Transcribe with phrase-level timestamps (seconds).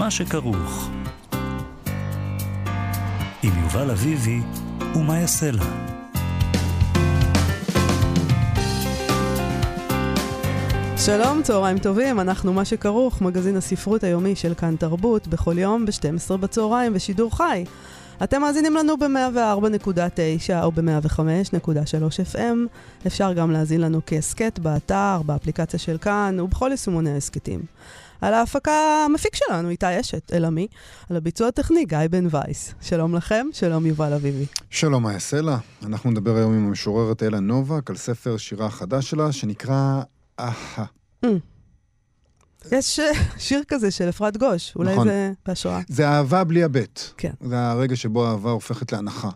[0.00, 0.90] מה שכרוך.
[3.42, 4.40] עם יובל אביבי
[4.94, 5.64] ומה יעשה לה.
[10.96, 16.36] שלום, צהריים טובים, אנחנו מה שכרוך, מגזין הספרות היומי של כאן תרבות, בכל יום ב-12
[16.36, 17.64] בצהריים ושידור חי.
[18.24, 22.56] אתם מאזינים לנו ב-104.9 או ב-105.3 FM.
[23.06, 27.60] אפשר גם להאזין לנו כהסכת באתר, באפליקציה של כאן ובכל יישומוני ההסכתים.
[28.20, 28.72] על ההפקה
[29.04, 30.66] המפיק שלנו, איתי אשת, אלא מי?
[31.10, 32.74] על הביצוע הטכני, גיא בן וייס.
[32.80, 34.46] שלום לכם, שלום יובל אביבי.
[34.70, 35.56] שלום, מאיה סלע.
[35.86, 40.02] אנחנו נדבר היום עם המשוררת אלה נובק על ספר שירה החדש שלה, שנקרא
[40.40, 40.84] אהה.
[41.24, 41.28] Mm.
[42.72, 43.00] יש
[43.38, 45.08] שיר כזה של אפרת גוש, אולי נכון.
[45.08, 45.80] זה בהשראה.
[45.88, 47.00] זה אהבה בלי הבט.
[47.16, 47.32] כן.
[47.40, 49.30] זה הרגע שבו האהבה הופכת להנחה,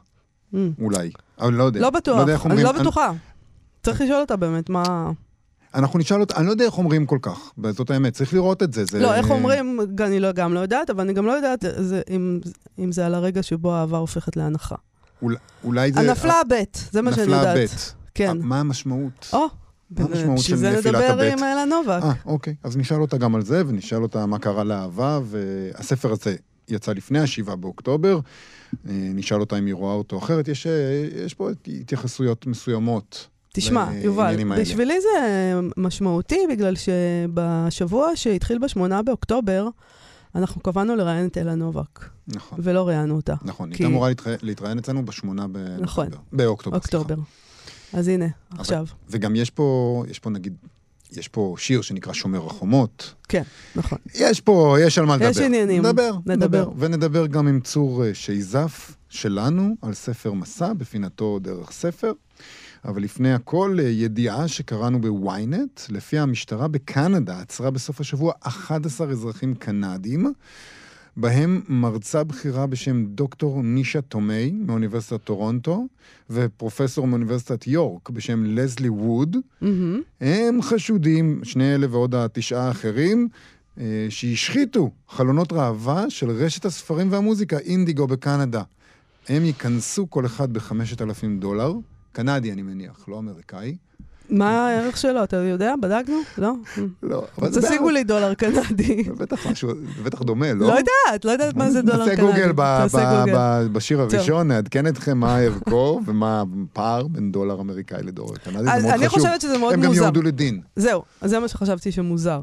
[0.55, 0.57] Mm.
[0.81, 1.11] אולי.
[1.41, 1.81] אבל לא יודע.
[1.81, 2.67] לא בטוח, יודע איך אני אומרים.
[2.67, 3.13] לא בטוחה.
[3.83, 5.11] צריך לשאול אותה באמת, מה...
[5.75, 8.73] אנחנו נשאל אותה, אני לא יודע איך אומרים כל כך, זאת האמת, צריך לראות את
[8.73, 8.85] זה.
[8.85, 9.01] זה...
[9.01, 12.41] לא, איך אומרים, אני לא- גם לא יודעת, אבל אני גם לא יודעת זה- אם-
[12.79, 14.75] אם זה על הרגע שבו האהבה הופכת להנחה.
[15.23, 16.01] אולי, אולי זה...
[16.01, 17.57] הנפלה הבט, זה מה שאני נפלה יודעת.
[17.57, 17.81] הבט.
[18.15, 18.37] כן.
[18.41, 19.29] מה המשמעות?
[19.33, 21.33] או, מה המשמעות בשביל של זה נפילת נדבר הבט?
[21.39, 22.03] עם אלה נובק.
[22.03, 22.55] אה, אוקיי.
[22.63, 26.37] אז נשאל אותה גם על זה, ונשאל אותה מה קרה לאהבה, והספר הזה
[26.69, 28.19] יצא לפני השבעה באוקטובר.
[28.89, 30.49] אה, נשאל אותה אם היא רואה אותו אחרת.
[30.49, 30.73] יש, אה,
[31.25, 33.27] יש פה התייחסויות מסוימות.
[33.57, 34.37] תשמע, יובל.
[34.61, 35.09] בשבילי זה
[35.77, 39.69] משמעותי, בגלל שבשבוע שהתחיל בשמונה באוקטובר,
[40.35, 42.59] אנחנו קבענו לראיין את אלה נובק, נכון.
[42.63, 43.35] ולא ראיינו אותה.
[43.43, 45.83] נכון, היא כי- הייתה אמורה להתרא- להתראיין אצלנו בשמונה בנובמבר.
[45.83, 46.07] נכון.
[46.33, 46.97] באוקטובר, סליחה.
[46.99, 47.23] אוקטובר.
[47.93, 48.27] אז הנה,
[48.59, 48.87] עכשיו.
[49.11, 49.65] וגם יש פה,
[50.09, 50.55] יש פה נגיד,
[51.13, 53.15] יש פה שיר שנקרא שומר החומות.
[53.29, 53.43] כן,
[53.77, 53.99] נכון.
[54.15, 55.29] יש פה, יש על מה לדבר.
[55.29, 55.87] יש עניינים.
[55.87, 56.35] נדבר, נדבר.
[56.35, 56.71] נדבר.
[56.79, 62.13] ונדבר גם עם צור שייזף שלנו על ספר מסע, בפינתו דרך ספר.
[62.85, 69.55] אבל לפני הכל, אה, ידיעה שקראנו בוויינט, לפיה המשטרה בקנדה עצרה בסוף השבוע 11 אזרחים
[69.55, 70.33] קנדים,
[71.17, 75.87] בהם מרצה בכירה בשם דוקטור נישה תומי מאוניברסיטת טורונטו,
[76.31, 79.37] ופרופסור מאוניברסיטת יורק בשם לזלי ווד.
[79.61, 80.01] מהמם.
[80.21, 83.29] הם חשודים, שני אלה ועוד התשעה האחרים,
[83.81, 88.63] אה, שהשחיתו חלונות ראווה של רשת הספרים והמוזיקה אינדיגו בקנדה.
[89.29, 91.73] הם ייכנסו כל אחד בחמשת אלפים דולר,
[92.15, 93.77] קנדי אני מניח, לא אמריקאי.
[94.31, 95.75] מה הערך שלו, אתה יודע?
[95.83, 96.21] בדקנו?
[96.39, 96.53] לא?
[97.03, 97.25] לא,
[97.61, 99.03] תשיגו לי דולר קנדי.
[99.19, 99.71] בטח משהו,
[100.05, 100.67] בטח דומה, לא?
[100.67, 102.53] לא יודעת, לא יודעת מה זה דולר נעשה קנדי.
[102.53, 103.69] ב- גוגל.
[103.73, 108.85] בשיר הראשון, נעדכן אתכם מה ערכו ומה הפער בין דולר אמריקאי לדולר קנדי, זה מאוד
[108.95, 109.21] אני חשוב.
[109.21, 110.01] חושבת שזה מאוד הם גם מוזר.
[110.03, 110.61] יועמדו לדין.
[110.77, 112.41] זהו, אז זה מה שחשבתי שמוזר,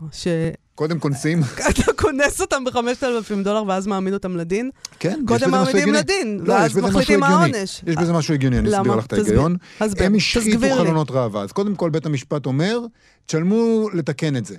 [0.81, 1.41] קודם כונסים,
[2.01, 4.69] כונס אותם ב-5,000 דולר ואז מעמיד אותם לדין,
[4.99, 5.93] כן, קודם מעמידים.
[5.93, 7.27] לדין, לא, ואז מחליטים מה.
[7.27, 7.81] העונש.
[7.87, 8.95] יש בזה משהו הגיוני, אני אסביר?
[8.95, 9.13] לך את.
[9.13, 9.55] ההיגיון.
[9.79, 10.59] הם השחיתו.
[10.77, 12.79] חלונות ראווה, אז קודם כל בית המשפט אומר,
[13.25, 14.55] תשלמו לתקן את זה.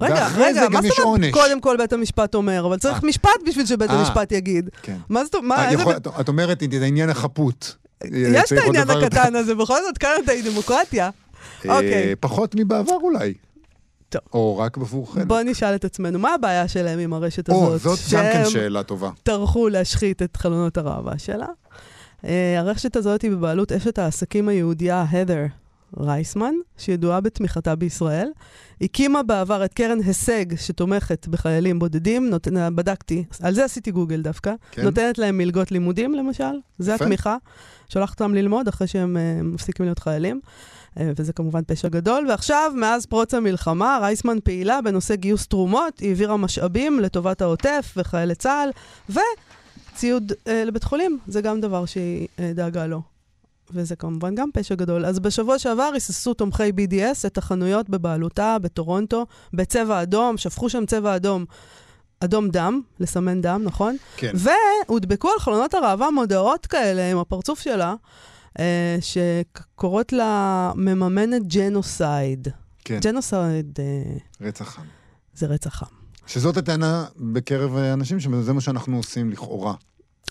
[0.00, 1.32] רגע, רגע, זה מה זאת אומרת.
[1.32, 3.08] קודם כל בית המשפט אומר, אבל צריך אה.
[3.08, 3.98] משפט בשביל שבית אה.
[3.98, 4.70] המשפט יגיד.
[4.82, 4.96] כן.
[5.08, 5.58] מה זאת אומרת?
[5.80, 7.76] אה, בית- את אומרת את העניין החפות.
[8.04, 11.10] יש את העניין הקטן הזה, בכל זאת קנדה היא דמוקרטיה.
[11.68, 12.14] אוקיי.
[12.20, 13.34] פחות מבעבר אולי.
[14.08, 14.20] טוב.
[14.32, 15.26] או רק בעבור חלק.
[15.26, 17.98] בוא נשאל את עצמנו, מה הבעיה שלהם עם הרשת או, הזאת?
[17.98, 19.10] זאת גם כן שהם שאלה טובה.
[19.22, 21.46] טרחו להשחית את חלונות הראווה שלה.
[22.22, 22.28] Uh,
[22.58, 25.46] הרשת הזאת היא בבעלות אשת העסקים היהודייה הדר
[26.00, 28.28] רייסמן, שידועה בתמיכתה בישראל.
[28.80, 32.48] הקימה בעבר את קרן הישג, שתומכת בחיילים בודדים, נות...
[32.74, 34.82] בדקתי, על זה עשיתי גוגל דווקא, כן.
[34.82, 36.44] נותנת להם מלגות לימודים למשל,
[36.78, 37.04] זה יפה.
[37.04, 37.36] התמיכה,
[37.88, 40.40] שולחת אותם ללמוד אחרי שהם uh, מפסיקים להיות חיילים.
[41.00, 42.26] אה, וזה כמובן פשע גדול.
[42.28, 48.34] ועכשיו, מאז פרוץ המלחמה, רייסמן פעילה בנושא גיוס תרומות, היא העבירה משאבים לטובת העוטף וחיילי
[48.34, 48.70] צה"ל,
[49.10, 53.02] וציוד אה, לבית חולים, זה גם דבר שהיא אה, דאגה לו.
[53.70, 55.06] וזה כמובן גם פשע גדול.
[55.06, 61.16] אז בשבוע שעבר היססו תומכי BDS את החנויות בבעלותה בטורונטו בצבע אדום, שפכו שם צבע
[61.16, 61.44] אדום.
[62.20, 63.96] אדום דם, לסמן דם, נכון?
[64.16, 64.32] כן.
[64.34, 67.94] והודבקו על חלונות הראווה מודעות כאלה עם הפרצוף שלה,
[68.58, 72.48] אה, שקוראות לה מממנת genocide.
[72.84, 74.84] כן, genocide אה, רצח עם.
[75.34, 75.88] זה רצח עם.
[76.26, 79.74] שזאת הטענה בקרב אנשים, שזה מה שאנחנו עושים לכאורה.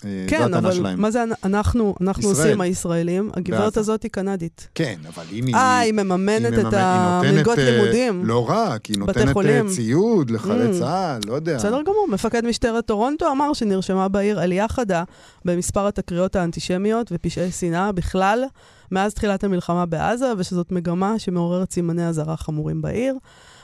[0.04, 1.00] אה, כן, אבל שלהם.
[1.00, 2.46] מה זה אנ- אנחנו, אנחנו ישראל.
[2.46, 3.30] עושים הישראלים?
[3.34, 3.76] הגברת.
[3.76, 4.68] הזאת היא קנדית.
[4.74, 5.54] כן, אבל אם היא...
[5.54, 8.24] אה, היא מממנת היא את המלגות אה, לימודים.
[8.24, 9.66] לא רק, היא נותנת חולים.
[9.66, 10.78] אה, ציוד לחיילי Mm.
[10.78, 11.56] צה"ל, לא יודע.
[11.56, 15.04] בסדר גמור, מפקד משטרת טורונטו אמר שנרשמה בעיר עלייה חדה
[15.44, 18.44] במספר התקריות האנטישמיות ופשעי שנאה בכלל
[18.92, 23.14] מאז תחילת המלחמה בעזה, ושזאת מגמה שמעוררת סימני אזהרה חמורים בעיר.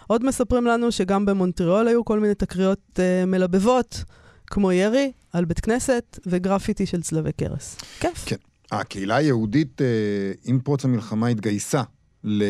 [0.06, 4.04] עוד מספרים לנו שגם במונטריאול היו כל מיני תקריות אה, מלבבות,
[4.52, 7.76] כמו ירי על בית כנסת וגרפיטי של צלבי קרס.
[8.00, 8.24] כיף.
[8.26, 8.36] כן.
[8.70, 9.86] הקהילה היהודית אה,
[10.44, 11.82] עם פרוץ המלחמה התגייסה
[12.24, 12.42] ל...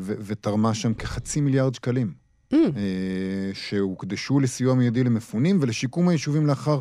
[0.00, 6.80] ו- ותרמה שם כחצי מיליארד שקלים, Mm, אה, שהוקדשו לסיוע מיידי למפונים ולשיקום היישובים לאחר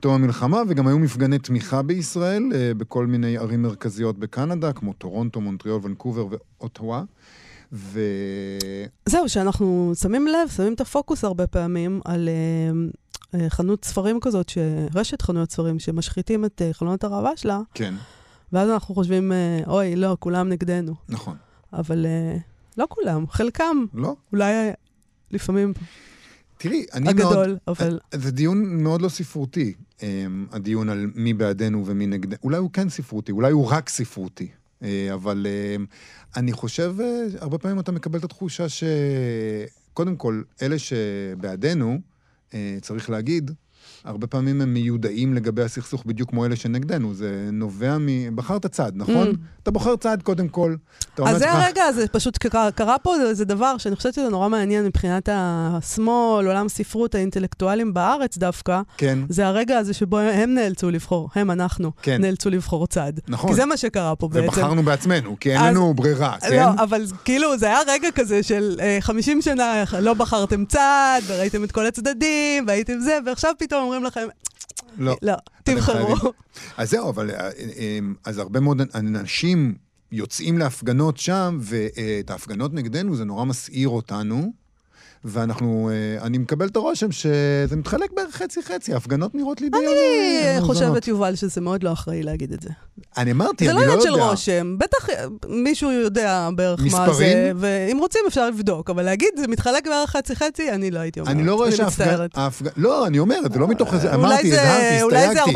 [0.00, 5.40] תום המלחמה, וגם היו מפגני תמיכה בישראל אה, בכל מיני ערים מרכזיות בקנדה, כמו טורונטו,
[5.40, 7.04] מונטריאול, ונקובר ואוטווה.
[7.72, 8.00] ו...
[9.08, 12.28] זהו, שאנחנו שמים לב, שמים את הפוקוס הרבה פעמים על
[13.48, 14.58] חנות ספרים כזאת, ש...
[14.94, 17.94] רשת חנויות ספרים, שמשחיתים את אה, חלונות הראווה שלה, כן,
[18.52, 20.94] ואז אנחנו חושבים, אה, אוי, לא, כולם נגדנו.
[21.08, 21.36] נכון.
[21.72, 22.36] אבל אה,
[22.76, 24.16] לא כולם, חלקם, לא?
[24.32, 24.72] אולי אה,
[25.30, 25.72] לפעמים
[26.58, 27.32] תראי, אני מאוד...
[27.32, 27.98] הגדול, אבל...
[28.14, 29.74] זה דיון מאוד לא ספרותי,
[30.52, 32.36] הדיון על מי בעדנו ומי נגדנו.
[32.44, 34.48] אולי הוא כן ספרותי, אולי הוא רק ספרותי.
[34.82, 35.46] אה, אבל
[36.36, 41.96] אני חושב, אה, הרבה פעמים אתה מקבל את התחושה שקודם כל, אלה שבעדנו, אה,
[42.80, 43.50] צריך להגיד,
[44.04, 47.14] הרבה פעמים הם מיודעים לגבי הסכסוך בדיוק כמו אלה שנגדנו.
[47.14, 48.36] זה נובע מ...
[48.36, 49.28] בחרת צד, נכון?
[49.30, 49.36] Mm.
[49.62, 50.74] אתה בוחר צד קודם כל.
[51.24, 54.48] אז זה לעצמך, הרגע, זה פשוט קרה, קרה פה איזה דבר שאני חושבת שזה נורא
[54.48, 58.80] מעניין מבחינת השמאל, עולם הספרות, האינטלקטואלים בארץ דווקא.
[58.96, 62.20] כן, זה הרגע הזה שבו הם נאלצו לבחור, הם, אנחנו, כן.
[62.20, 63.12] נאלצו לבחור צד.
[63.28, 63.50] נכון.
[63.50, 64.44] כי זה מה שקרה פה בעצם.
[64.46, 66.56] ובחרנו בעצמנו, כי אין אז- לנו ברירה, כן?
[66.56, 71.64] לא, אבל כאילו, זה היה רגע כזה של אה, 50 שנה לא בחרתם צד, וראיתם
[71.64, 74.28] את כל הצדדים, והייתם זה, ועכשיו פתאום אומרים לכם,
[74.98, 75.16] לא.
[75.22, 75.34] לא,
[75.64, 76.14] תבחרו.
[76.76, 79.74] אז זהו, אבל אה, אה, אז הרבה מאוד אנשים
[80.12, 84.52] יוצאים להפגנות שם, ואת ההפגנות נגדנו זה נורא מסעיר אותנו.
[85.24, 89.76] ואנחנו, אה, אני מקבל את הרושם שזה מתחלק בערך חצי-חצי, ההפגנות נראות לי די...
[89.78, 89.86] אני
[90.56, 90.58] אה.
[90.60, 92.68] חושבת, יובל, שזה מאוד לא אחראי להגיד את זה.
[93.16, 94.30] אני אמרתי, זה אני לא לא עניין של יודע.
[94.30, 97.08] רושם, בטח אה, מישהו יודע בערך מה מספרים?
[97.18, 101.34] זה, ואם רוצים אפשר לבדוק, אבל להגיד, זה מתחלק בערך חצי-חצי, אני לא הייתי אומרת.
[101.34, 101.68] אני לא רואה.
[102.34, 104.14] ההפג- לא, אני אומר, זה לא מתוך איזה...
[104.14, 105.50] אולי אמרתי, זה- הזהרתי, אולי זה הסתייגתי.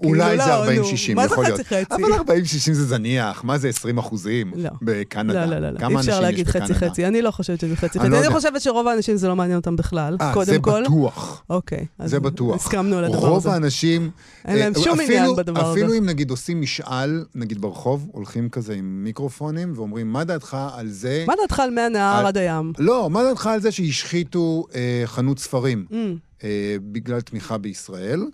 [0.00, 0.04] 40-60.
[0.04, 1.60] אולי כאילו, זה לא, 40-60, נו, מה יכול זה להיות.
[1.60, 2.02] חצי-חצי?
[2.02, 4.70] אבל 40-60 זה זניח, מה זה 20 אחוזים לא.
[4.82, 5.46] בקנדה?
[5.46, 6.48] לא, לא, לא, כמה אי אפשר להגיד?
[6.48, 7.06] חצי-חצי.
[7.06, 7.98] אני לא חושבת שזה חצי-חצי.
[8.00, 8.30] אני לא יודע.
[8.30, 10.82] חושבת שרוב האנשים זה לא מעניין אותם בכלל, אה, קודם זה כל.
[10.84, 11.44] בטוח.
[11.50, 11.86] אוקיי.
[12.04, 12.54] זה בטוח.
[12.56, 13.52] הסכמנו על הדבר רוב הזה.
[13.52, 14.10] האנשים...
[14.44, 15.72] אין להם אה, שום אפילו- עניין בדבר הזה.
[15.72, 20.88] אפילו אם נגיד עושים משאל, נגיד ברחוב, הולכים כזה עם מיקרופונים ואומרים, מה דעתך על
[20.88, 21.24] זה...
[21.26, 22.72] מה דעתך על מהנהר על- עד הים?
[22.78, 25.94] לא, מה דעתך על זה שהשחיתו אה, חנות ספרים Mm,
[26.44, 26.48] אה,
[26.92, 28.24] בגלל תמיכה בישראל?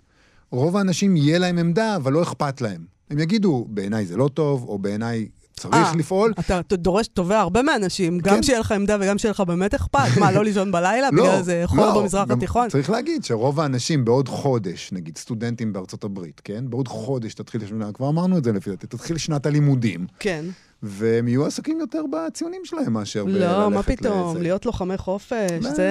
[0.51, 2.81] רוב האנשים יהיה להם עמדה, אבל לא אכפת להם.
[3.09, 5.27] הם יגידו, בעיניי זה לא טוב, או בעיניי
[5.61, 6.33] צריך אה, לפעול.
[6.39, 8.43] אתה דורש, תובע הרבה מאנשים, גם כן.
[8.43, 10.17] שיהיה לך עמדה וגם שיהיה לך באמת אכפת.
[10.19, 12.69] מה, לא לישון בלילה בגלל זה חור לא, במזרח גם התיכון?
[12.69, 16.69] צריך להגיד שרוב האנשים בעוד חודש, נגיד סטודנטים בארצות הברית, כן?
[16.69, 17.61] בעוד חודש תתחיל,
[17.93, 20.45] כבר אמרנו את זה לפי דעתי, תתחיל שנת הלימודים, כן.
[20.83, 24.43] והם יהיו עסוקים יותר בציונים שלהם מאשר לא, מה בללכת פתאום, לזה.
[24.43, 25.73] להיות לוחמי חופש, לא.
[25.73, 25.89] זה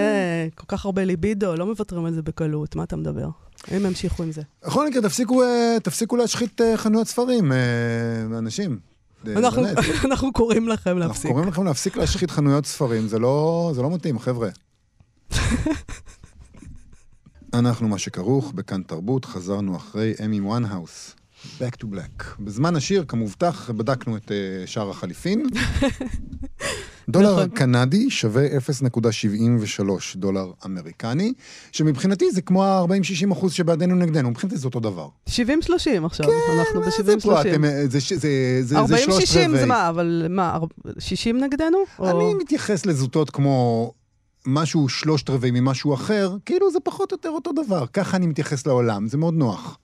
[0.54, 3.28] כל כך הרבה ליבידו, לא מוותרים על זה בקלות, מה אתה מדבר?
[3.68, 4.42] הם ימשיכו עם זה.
[4.66, 7.52] בכל מקרה, תפסיקו, אה, תפסיקו להשחית אה, חנויות ספרים,
[8.38, 8.89] אנשים.
[9.26, 9.66] אה, אנחנו-.
[10.10, 11.30] אנחנו קוראים לכם אנחנו להפסיק.
[11.30, 14.48] קוראים לכם להפסיק להשחית חנויות ספרים, זה לא, זה לא מתאים, חבר'ה.
[17.54, 21.14] אנחנו מה שכרוך בכאן תרבות, חזרנו אחרי אמי וואנהאוס.
[21.58, 22.24] Back to black.
[22.38, 25.46] בזמן השיר, כמובטח, בדקנו את uh, שער החליפין.
[27.10, 27.48] דולר נכון.
[27.48, 29.82] קנדי שווה 0.73
[30.16, 31.32] דולר אמריקני,
[31.72, 35.08] שמבחינתי זה כמו ה-40-60 אחוז שבעדנו נגדנו, מבחינתי זה אותו דבר.
[35.28, 35.30] 70-30
[36.04, 36.26] עכשיו,
[36.58, 37.40] אנחנו כן, פה, ב-70-30.
[37.40, 39.64] אתם, אה, זה שלושת 40-60 זה רבעי.
[39.64, 40.58] מה, אבל מה,
[40.98, 41.78] 60 נגדנו?
[41.98, 43.92] או- אני מתייחס לזוטות כמו
[44.46, 47.86] משהו שלושת רבעי ממשהו אחר, כאילו זה פחות או יותר אותו דבר.
[47.92, 49.78] ככה אני מתייחס לעולם, זה מאוד נוח.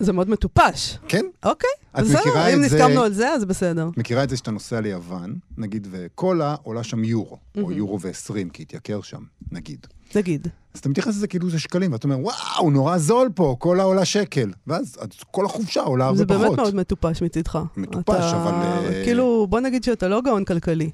[0.00, 0.98] זה מאוד מטופש.
[1.08, 1.24] כן?
[1.44, 3.88] אוקיי, את בסדר, מכירה אם את זה- נסכמנו על זה, אז בסדר.
[3.96, 7.72] מכירה את זה שאתה נוסע ליוון, נגיד, וקולה עולה שם יורו, או מהמם.
[7.72, 9.22] יורו ועשרים, כי התייקר שם,
[9.52, 9.86] נגיד.
[10.14, 10.48] נגיד.
[10.74, 14.04] אז אתה מתייחס לזה כאילו זה שקלים, ואתה אומר, וואו, נורא זול פה, קולה עולה
[14.04, 14.50] שקל.
[14.66, 16.40] ואז אז כל החופשה עולה הרבה זה פחות.
[16.40, 17.58] באמת מאוד מטופש מצידך.
[17.76, 20.90] מטופש, אתה- אבל, אה, כאילו, בוא נגיד שאתה לא גאון כלכלי.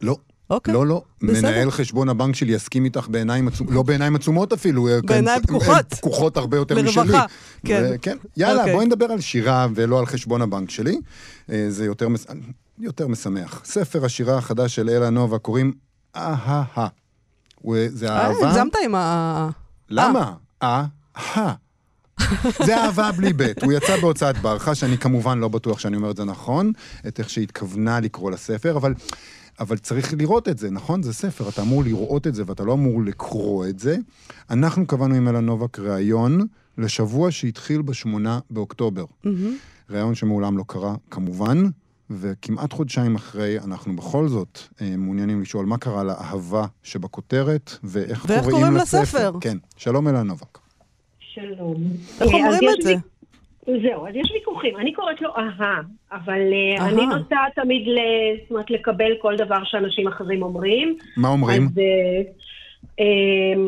[0.00, 0.16] לא,
[0.52, 0.74] אוקיי?
[0.74, 1.02] לא, לא.
[1.22, 1.48] בסדר.
[1.48, 4.88] מנהל חשבון הבנק שלי יסכים איתך בעיניים עצומות, לא בעיניים עצומות אפילו.
[4.88, 5.94] אה, בעיניים הן- פקוחות.
[5.94, 7.04] פקוחות הרבה יותר משלי.
[7.06, 7.26] לרווחה,
[7.66, 7.82] כן.
[7.90, 8.16] ו- כן.
[8.36, 8.74] יאללה, אוקיי.
[8.74, 11.00] בואי נדבר על שירה ולא על חשבון הבנק שלי.
[11.52, 12.26] אה, זה יותר, מס...
[12.78, 13.62] יותר משמח.
[13.64, 15.72] ספר השירה החדש של אלה נובה קוראים
[16.16, 16.64] אהה.
[17.88, 18.48] זה אה, אהבה.
[18.50, 19.48] הגזמת עם ה...
[19.90, 20.32] למה?
[20.62, 20.86] אהה.
[22.64, 23.62] זה אהבה בלי בית.
[23.64, 26.72] הוא יצא בהוצאת ברכה, שאני כמובן לא בטוח שאני אומר את זה נכון,
[27.08, 28.94] את איך שהיא התכוונה לקרוא לספר, אבל...
[29.60, 31.02] אבל צריך לראות את זה, נכון?
[31.02, 33.96] זה ספר, אתה אמור לראות את זה ואתה לא אמור לקרוא את זה.
[34.50, 36.46] אנחנו קבענו עם אלנובק ראיון
[36.78, 39.04] לשבוע שהתחיל בשמונה באוקטובר.
[39.90, 41.64] ראיון שמעולם לא קרה, כמובן,
[42.10, 48.42] וכמעט חודשיים אחרי, אנחנו בכל זאת אה, מעוניינים לשאול מה קרה לאהבה שבכותרת, ואיך ואיך
[48.44, 49.02] קוראים קוראים לספר.
[49.02, 49.32] לספר?
[49.40, 50.58] כן, שלום אלנובק.
[51.18, 51.82] שלום.
[52.20, 52.94] איך אה, אומרים את זה?
[53.66, 54.76] זהו, אז יש ויכוחים.
[54.76, 55.80] אני קוראת לו אהה,
[56.12, 56.88] אבל אה, אהה.
[56.90, 57.98] אני נוטה תמיד ל-
[58.42, 60.96] זאת אומרת, לקבל כל דבר שאנשים אחרים אומרים.
[61.16, 61.62] מה אומרים?
[61.62, 62.22] אז אה,
[63.00, 63.62] אה,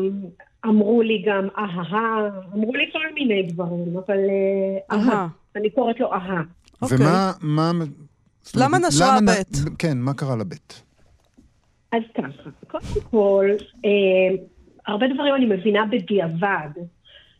[0.65, 5.09] אמרו לי גם אהה, אמרו לי כל מיני דברים, אבל אה, אהה.
[5.09, 5.27] אהה.
[5.55, 6.41] אני קוראת לו אהה.
[6.81, 6.97] אוקיי.
[6.97, 7.31] ומה...
[7.41, 7.71] מה...
[8.55, 9.57] למה נשרה למה הבית?
[9.79, 10.83] כן, מה קרה לבית?
[11.91, 13.45] אז ככה, קודם כל,
[13.85, 13.89] אה,
[14.87, 16.69] הרבה דברים אני מבינה בדיעבד.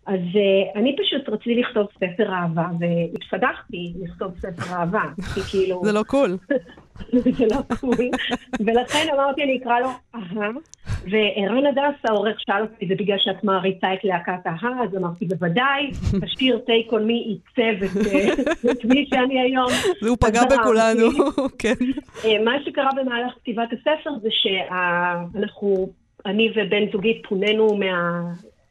[0.06, 5.92] אז אה, אני פשוט רציתי לכתוב ספר אהבה, והתפתחתי לכתוב ספר אהבה, כי כאילו, זה
[5.92, 6.38] לא cool.
[7.38, 8.10] זה לא cool.
[8.60, 10.50] ולכן אמרתי, אני אקרא לו a-ha,
[11.12, 15.92] וערן הדס, העורך, שאל אותי, זה בגלל שאת מעריצה את להקת a-ha, אז אמרתי, בוודאי,
[16.24, 19.72] השיר Take on me עיצב את, מי שאני היום.
[20.08, 21.10] הוא פגע בכולנו,
[21.60, 21.74] כן.
[22.26, 25.90] אה, מה שקרה במהלך כתיבת הספר זה שאנחנו,
[26.26, 28.22] אני ובן זוגי פונינו מה...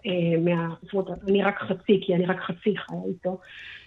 [0.06, 0.74] אה, מה...
[0.82, 3.38] זאת אומרת, אני רק חצי, כי אני רק חצי חיה איתו.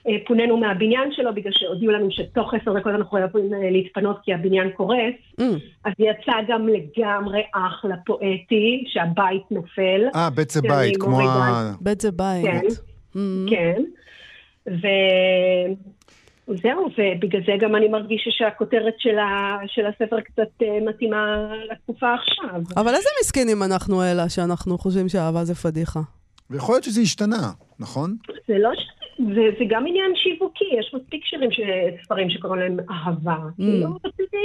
[0.08, 4.34] אה, פונינו מהבניין שלו בגלל שהודיעו לנו שתוך עשר דקות אנחנו חייבים אה, להתפנות כי
[4.34, 5.16] הבניין קורס.
[5.42, 5.44] Mm,
[5.84, 10.02] אז יצא גם לגמרי אחלה פואטי, שהבית נופל.
[10.16, 11.22] אה, בית זה בית, כמו.
[11.22, 11.74] ה...
[11.82, 12.46] בית זה בית.
[12.46, 12.62] כן.
[13.16, 13.50] Mm.
[13.50, 13.82] כן.
[16.50, 19.58] וזהו, ובגלל זה גם אני מרגישה שהכותרת של, ה...
[19.68, 22.62] של הספר קצת אה, מתאימה לתקופה עכשיו.
[22.78, 26.00] אבל איזה מסכנים אנחנו אלה שאנחנו חושבים שאהבה זה פדיחה.
[26.50, 28.16] ויכול להיות שזה השתנה, נכון?
[28.48, 28.98] זה לא ש...
[29.18, 31.60] זה, זה גם עניין שיווקי, יש מספיק שירים, ש...
[32.04, 33.38] ספרים שקוראים להם אהבה.
[33.56, 34.38] כאילו, רציתי...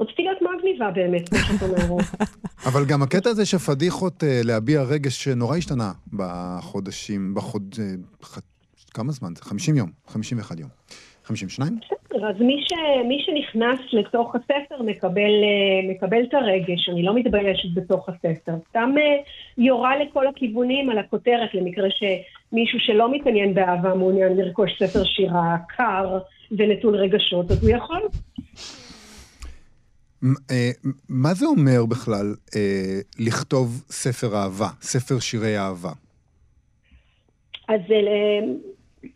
[0.00, 2.04] רציתי להיות מגניבה באמת, כמו שאת אומרת.
[2.68, 7.74] אבל גם הקטע הזה שפדיחות אה, להביע רגש נורא השתנה בחודשים, בחוד...
[8.94, 9.42] כמה זמן זה?
[9.44, 10.68] 50 יום, 51 יום.
[11.24, 11.78] 52?
[12.10, 12.72] בסדר, אז מי, ש...
[13.08, 18.52] מי שנכנס לתוך הספר מקבל, אה, מקבל את הרגש, אני לא מתביישת בתוך הספר.
[18.68, 19.22] סתם אה,
[19.58, 26.18] יורה לכל הכיוונים על הכותרת, למקרה שמישהו שלא מתעניין באהבה מעוניין לרכוש ספר שירה קר
[26.50, 28.02] ונטול רגשות, אז הוא יכול.
[30.50, 30.70] אה,
[31.08, 32.34] מה זה אומר בכלל
[33.18, 35.92] לכתוב ספר אהבה, ספר שירי אהבה?
[37.68, 37.80] אז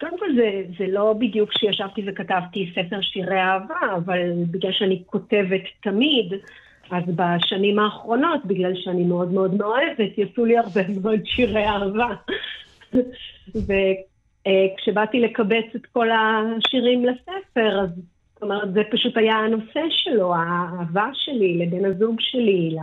[0.00, 5.62] קודם כל זה, זה לא בדיוק שישבתי וכתבתי ספר שירי אהבה, אבל בגלל שאני כותבת
[5.82, 6.32] תמיד,
[6.90, 12.08] אז בשנים האחרונות, בגלל שאני מאוד מאוד מאוהבת, יצאו לי הרבה מאוד שירי אהבה.
[13.66, 17.90] וכשבאתי לקבץ את כל השירים לספר, אז
[18.34, 22.76] זאת אומרת, זה פשוט היה הנושא שלו, האהבה שלי לבן הזוג שלי,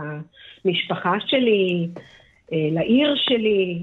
[0.64, 1.88] למשפחה שלי,
[2.52, 3.82] אה, לעיר שלי.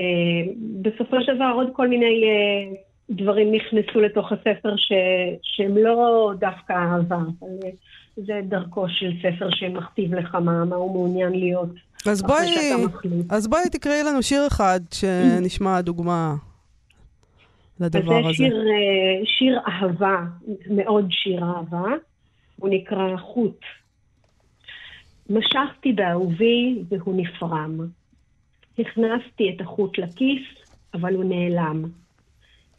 [0.00, 2.76] אה, בסופו של דבר עוד כל מיני אה,
[3.10, 4.92] דברים נכנסו לתוך הספר ש,
[5.42, 7.70] שהם לא דווקא אהבה, אבל אה,
[8.16, 11.68] זה דרכו של ספר שמכתיב לך מה, מה הוא מעוניין להיות.
[12.06, 12.72] אז בואי.
[13.30, 16.34] אז בואי תקראי לנו שיר אחד שנשמע דוגמה
[17.80, 18.34] לדבר זה הזה.
[18.34, 20.16] שיר, אה, שיר אהבה,
[20.70, 21.92] מאוד שיר אהבה,
[22.56, 23.60] הוא נקרא חוט.
[25.30, 27.78] משכתי באהובי והוא נפרם.
[28.78, 30.42] הכנסתי את החוט לכיס,
[30.94, 31.84] אבל הוא נעלם.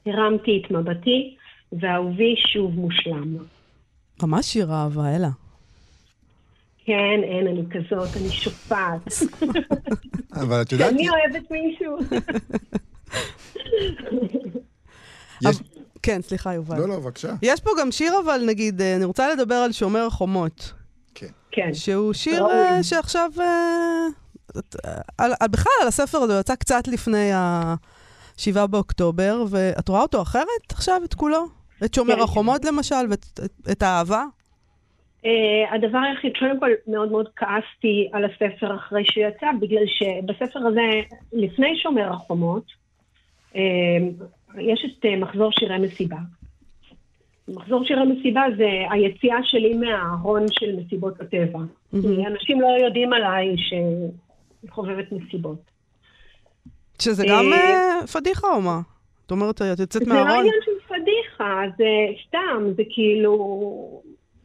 [0.06, 1.36] הרמתי את מבטי,
[1.80, 3.38] ואהובי שוב מושלם.
[4.24, 5.30] ממש שיר אהבה, אלה.
[6.86, 9.08] כן, אין, אני כזאת, אני שופעת.
[10.42, 11.98] אבל את יודעת, אני אוהבת מישהו.
[15.42, 15.58] יש...
[16.02, 16.78] כן, סליחה, יובל.
[16.78, 17.34] לא, לא, בבקשה.
[17.42, 20.74] יש פה גם שיר, אבל נגיד, אה, אני רוצה לדבר על שומר החומות,
[21.16, 21.28] כן.
[21.52, 21.74] כן.
[21.74, 22.46] שהוא שיר.
[22.46, 23.32] אה, שעכשיו...
[25.18, 30.22] על, על, בכלל, על הספר הזה, הוא יצא קצת לפני ה-7 באוקטובר, ואת רואה אותו
[30.22, 31.46] אחרת עכשיו, את כולו?
[31.86, 32.22] את שומר כן.
[32.22, 34.24] החומות למשל, ואת את, את האהבה?
[35.24, 35.28] Uh,
[35.76, 40.82] הדבר היחיד, קודם כל מאוד מאוד כעסתי על הספר אחרי שהוא יצא, בגלל שבספר הזה,
[41.34, 42.64] לפני שומר החומות,
[43.54, 43.58] uh,
[44.60, 46.18] יש את uh, מחזור שירי מסיבה.
[47.48, 51.60] מחזור שירי מסיבה זה היציאה שלי מהארון של מסיבות הטבע.
[51.92, 54.08] כי אנשים לא יודעים עליי שאני
[54.70, 55.72] חובבת מסיבות.
[57.02, 58.82] שזה אה, גם אה, פדיחה או מה?
[59.26, 60.40] את אומרת, את יוצאת זה לא מהארון?
[60.40, 61.86] עניין של פדיחה, זה
[62.28, 64.02] סתם, זה כאילו...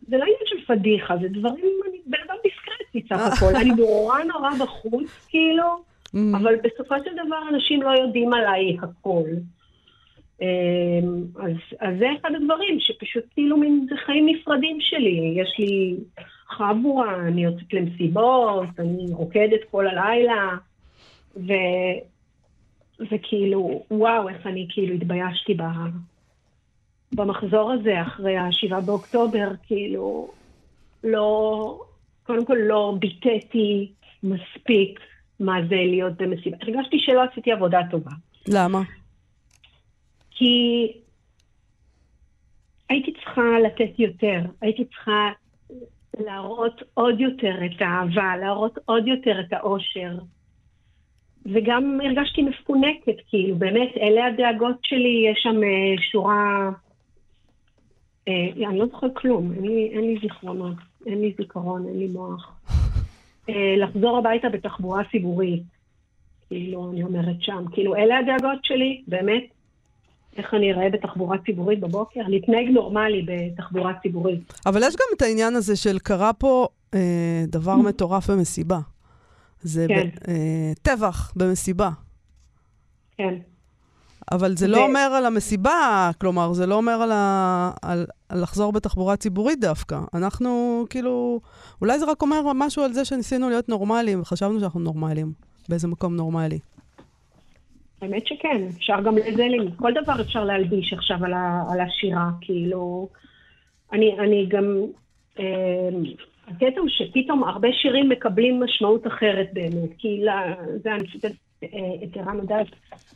[0.09, 3.57] זה לא עניין של פדיחה, זה דברים, אני בן אדם דיסקרטי סך הכל.
[3.57, 6.37] אני נורא נורא בחוץ, כאילו, Mm.
[6.37, 9.29] אבל בסופו של דבר אנשים לא יודעים עליי הכל.
[10.43, 10.47] אמ,
[11.43, 15.35] אז, אז זה אחד הדברים שפשוט כאילו מין, זה חיים נפרדים שלי.
[15.37, 15.97] יש לי
[16.50, 20.57] חבורה, אני יוצאת למסיבות, אני רוקדת כל הלילה,
[21.37, 21.52] ו,
[23.11, 25.62] וכאילו, וואו, איך אני כאילו התביישתי ב,
[27.12, 30.30] במחזור הזה אחרי השבעה באוקטובר, כאילו,
[31.04, 31.83] לא,
[32.23, 33.92] קודם כל לא ביטאתי
[34.23, 35.00] מספיק
[35.40, 36.57] מה זה להיות במסיבה.
[36.61, 38.11] הרגשתי שלא עשיתי עבודה טובה.
[38.49, 38.80] למה?
[40.30, 40.92] כי
[42.88, 45.30] הייתי צריכה לתת יותר, הייתי צריכה
[46.19, 50.19] להראות עוד יותר את האהבה, להראות עוד יותר את האושר.
[51.47, 56.71] וגם הרגשתי מפונקת, כאילו, באמת, אלה הדאגות שלי, יש שם אה, שורה...
[58.29, 60.76] אה, אני לא זוכרת כלום, אין לי, אין לי זיכרונות,
[61.07, 62.61] אין לי זיכרון, אין לי מוח.
[63.49, 65.62] אה, לחזור הביתה בתחבורה ציבורית,
[66.49, 69.45] כאילו, אני אומרת שם, כאילו, אלה הדאגות שלי, באמת,
[70.37, 74.55] איך אני אראה בתחבורה ציבורית בבוקר, להתנהג נורמלי בתחבורה ציבורית.
[74.67, 78.79] אבל יש גם את העניין הזה של קרה פה אה, דבר מטורף במסיבה.
[79.63, 80.09] זה כן.
[80.09, 81.91] ב, אה, טבח במסיבה.
[83.17, 83.35] כן.
[84.33, 87.71] אבל זה ו- לא אומר על המסיבה, כלומר, זה לא אומר על, ה...
[87.83, 88.07] על...
[88.29, 90.01] על לחזור בתחבורה ציבורית דווקא.
[90.15, 91.41] אנחנו, כאילו,
[91.81, 95.33] אולי זה רק אומר משהו על זה שניסינו להיות נורמליים, וחשבנו שאנחנו נורמליים,
[95.69, 96.59] באיזה מקום נורמלי.
[98.02, 103.09] האמת שכן, אפשר גם לזה, כל דבר אפשר להלביש עכשיו על, ה, על השירה, כאילו...
[103.92, 104.76] אני, אני גם...
[105.38, 105.88] אה,
[106.49, 111.69] הקטע הוא שפתאום הרבה שירים מקבלים משמעות אחרת באמת, כי ל- זה אני חושבת אה,
[112.04, 112.66] את ערן הדס,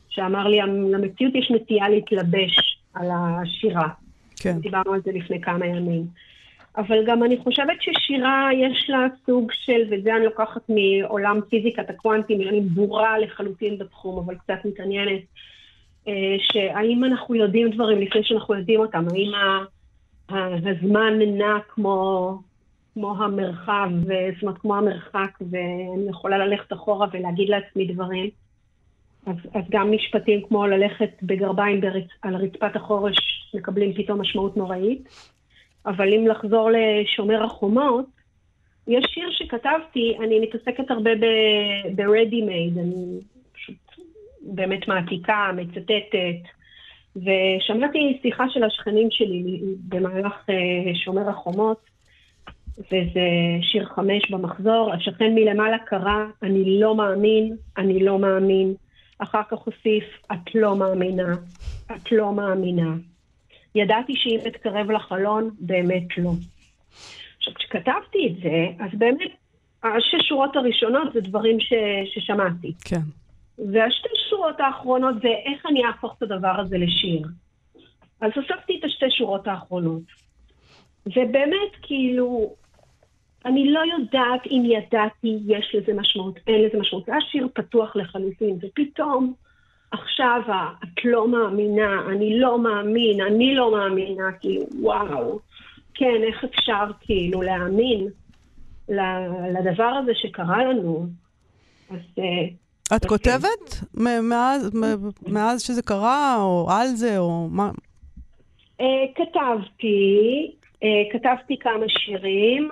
[0.09, 0.59] שאמר לי,
[0.91, 3.89] למציאות יש נטייה להתלבש על השירה.
[4.37, 4.59] כן.
[4.61, 6.05] דיברנו על זה לפני כמה ימים.
[6.77, 12.49] אבל גם אני חושבת ששירה יש לה סוג של, וזה אני לוקחת מעולם פיזיקת הקוונטים,
[12.49, 15.21] אני בורה לחלוטין בתחום, אבל קצת מתעניינת,
[16.09, 19.33] אה, שהאם אנחנו יודעים דברים לפני שאנחנו יודעים אותם, האם
[20.67, 22.39] הזמן נע כמו,
[22.95, 28.31] כמו המרחב, ו- זאת אומרת כמו המרחק, ואני יכולה ללכת אחורה ולהגיד לעצמי דברים.
[29.27, 32.09] אז, אז גם משפטים כמו ללכת בגרביים ברצ...
[32.23, 33.17] על רצפת החורש
[33.55, 35.09] מקבלים פתאום משמעות נוראית.
[35.87, 38.07] אבל אם לחזור לשומר החומות,
[38.89, 41.11] יש שיר שכתבתי, אני מתעסקת הרבה
[41.95, 43.21] ב-ready made, אני
[43.53, 43.77] פשוט
[44.43, 46.51] באמת מעתיקה, מצטטת,
[47.17, 51.81] ושמעתי שיחה של השכנים שלי במהלך אה, שומר החומות,
[52.79, 53.29] וזה
[53.63, 58.75] שיר חמש במחזור, השכן מלמעלה קרא, אני לא מאמין, אני לא מאמין.
[59.19, 61.33] אחר כך הוסיף, את לא מאמינה,
[61.97, 62.95] את לא מאמינה.
[63.75, 66.31] ידעתי שאם אתקרב לחלון, באמת לא.
[67.37, 69.31] עכשיו, כשכתבתי את זה, אז באמת,
[69.83, 71.73] השש שורות הראשונות זה דברים ש,
[72.15, 72.73] ששמעתי.
[72.85, 73.01] כן.
[73.59, 77.29] והשתי שורות האחרונות זה איך אני אהפוך את הדבר הזה לשיר.
[78.21, 80.03] אז הוספתי את השתי שורות האחרונות.
[81.07, 82.55] ובאמת, כאילו,
[83.45, 87.07] אני לא יודעת אם ידעתי, יש לזה משמעות, אין לזה משמעות.
[87.07, 89.35] זה היה שיר פתוח לחלוטין, ופתאום,
[89.95, 90.41] עכשיו,
[90.85, 95.39] את לא מאמינה, אני לא מאמין, אני לא מאמינה, כאילו, וואו.
[95.95, 98.09] כן, איך אפשר כאילו להאמין
[99.59, 101.07] לדבר הזה שקרה לנו?
[101.91, 102.25] אז אה,
[102.97, 103.09] את אוקיי.
[103.09, 103.85] כותבת
[104.23, 104.71] מאז,
[105.27, 107.71] מאז שזה קרה, או על זה, או מה?
[108.81, 110.51] אה, כתבתי,
[110.83, 112.71] אה, כתבתי כמה שירים,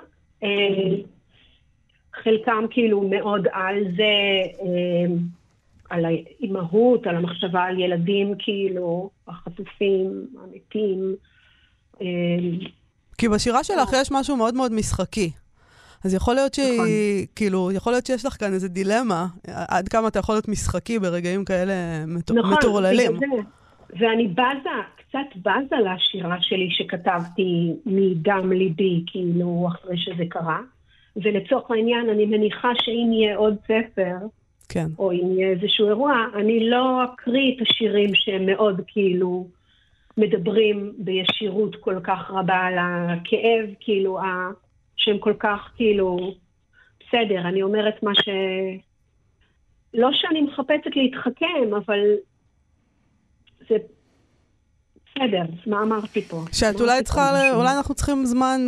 [2.13, 4.03] חלקם כאילו מאוד על זה,
[5.89, 11.15] על האימהות, על המחשבה על ילדים כאילו, החטופים, המתים.
[12.01, 12.07] אה,
[13.17, 15.31] כי בשירה שלך יש משהו מאוד מאוד משחקי.
[16.05, 16.87] אז יכול להיות שהיא, נכון.
[17.35, 21.45] כאילו, יכול להיות שיש לך כאן איזה דילמה, עד כמה אתה יכול להיות משחקי ברגעים
[21.45, 23.19] כאלה נכון, מטורללים.
[23.19, 23.25] זה.
[23.99, 30.59] ואני בזה, קצת בזה לשירה שלי שכתבתי מדם ליבי, כאילו, אחרי שזה קרה.
[31.15, 34.15] ולצורך העניין, אני מניחה שאם יהיה עוד ספר,
[34.69, 34.87] כן.
[34.99, 39.47] או אם יהיה איזשהו אירוע, אני לא אקריא את השירים שהם מאוד כאילו
[40.17, 44.51] מדברים בישירות כל כך רבה על הכאב, כאילו, ה...
[44.95, 46.33] שהם כל כך כאילו,
[46.99, 48.29] בסדר, אני אומרת מה ש...
[49.93, 51.99] לא שאני מחפשת להתחכם, אבל
[53.69, 53.75] זה
[55.15, 56.41] בסדר, מה אמרתי פה?
[56.51, 57.51] שאת אולי צריכה.
[57.55, 58.61] אולי אנחנו צריכים זמן,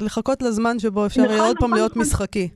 [0.00, 2.02] לחכות לזמן שבו אפשר נכון, יהיה עוד פעם נכון, להיות נכון.
[2.02, 2.48] משחקי.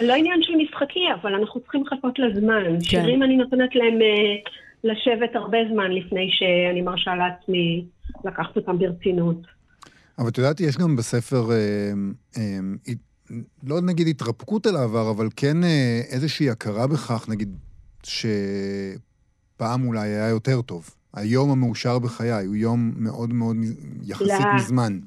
[0.00, 2.64] לא עניין של משחקי, אבל אנחנו צריכים לחכות לזמן.
[2.64, 2.80] כן.
[2.80, 4.50] שירים אני נותנת להם אה,
[4.84, 7.84] לשבת הרבה זמן לפני שאני מרשה לעצמי
[8.24, 9.36] לקחת אותם ברצינות.
[10.18, 11.56] אבל את יודעת, יש גם בספר אה,
[12.36, 12.58] אה,
[13.62, 17.56] לא נגיד התרפקות על העבר, אבל כן אה, איזושהי הכרה בכך, נגיד,
[18.02, 20.90] שפעם אולי היה יותר טוב.
[21.14, 23.56] היום המאושר בחיי הוא יום מאוד מאוד
[24.02, 24.54] יחסית לא.
[24.56, 24.98] מזמן.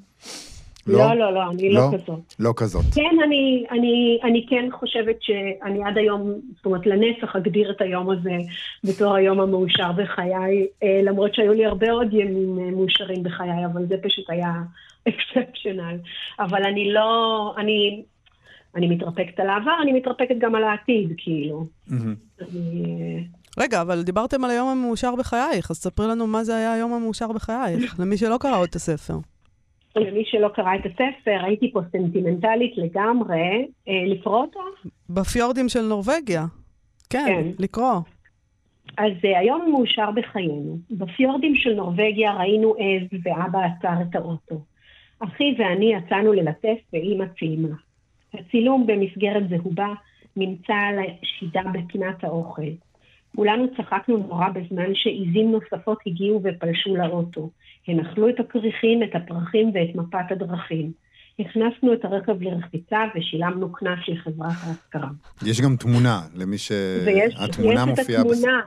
[0.87, 2.19] לא, לא, לא, אני לא כזאת.
[2.39, 2.85] לא כזאת.
[2.95, 8.09] כן, אני, אני, אני כן חושבת שאני עד היום, זאת אומרת, לנצח אגדיר את היום
[8.09, 8.37] הזה
[8.83, 13.85] בתור היום המאושר בחיי, אה, למרות שהיו לי הרבה עוד ימים אה, מאושרים בחיי, אבל
[13.87, 14.53] זה פשוט היה
[15.09, 15.97] אקספשיונל.
[16.39, 18.03] אבל אני לא, אני,
[18.75, 21.65] אני מתרפקת על העבר, אני מתרפקת גם על העתיד, כאילו.
[21.87, 22.15] מהמם.
[22.41, 23.23] אני,
[23.59, 27.31] רגע, אבל דיברתם על היום המאושר בחייך, אז ספרי לנו מה זה היה היום המאושר
[27.31, 29.17] בחייך, למי שלא קרא עוד את הספר.
[29.95, 33.67] למי שלא קרא את הספר, הייתי פה סנטימנטלית לגמרי.
[33.87, 34.59] אה, לקרוא אותו?
[35.09, 36.45] בפיורדים של נורבגיה.
[37.09, 37.47] כן, כן.
[37.59, 37.99] לקרוא.
[38.97, 40.77] אז אה, היום מאושר בחיינו.
[40.91, 44.61] בפיורדים של נורבגיה ראינו עז ואבא עצר את האוטו.
[45.19, 47.75] אחי ואני יצאנו ללטף ואימא צילמה.
[48.33, 49.93] הצילום במסגרת זהובה
[50.35, 52.71] נמצא על השידה בפינת האוכל.
[53.35, 57.49] כולנו צחקנו נורא בזמן שעיזים נוספות הגיעו ופלשו לאוטו.
[57.87, 60.91] הן אכלו את הכריכים, את הפרחים ואת מפת הדרכים.
[61.39, 65.09] הכנסנו את הרכב לרחיצה ושילמנו קנס לחברת ההשכרה.
[65.45, 66.71] יש גם תמונה, למי ש...
[67.05, 68.23] ויש התמונה יש את מופיעה...
[68.23, 68.59] בס- התמונה.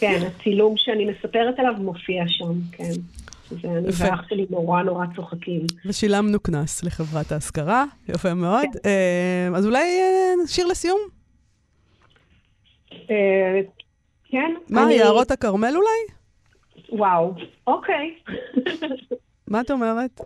[0.00, 2.90] כן, הצילום שאני מספרת עליו מופיע שם, כן.
[3.62, 4.04] ואני יפה.
[4.04, 5.60] ואח שלי נורא נורא צוחקים.
[5.86, 8.66] ושילמנו קנס לחברת ההשכרה, יפה מאוד.
[8.86, 10.98] אה, אז אולי אה, שיר לסיום?
[12.92, 13.60] אה,
[14.24, 16.16] כן, מה, יערות הכרמל אולי?
[17.00, 17.34] וואו,
[17.66, 18.14] אוקיי.
[19.48, 20.20] מה את אומרת?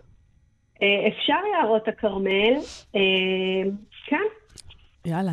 [0.81, 2.53] אה, אפשר יערות הכרמל,
[2.95, 3.71] אה,
[4.07, 4.25] כן,
[5.05, 5.31] יאללה.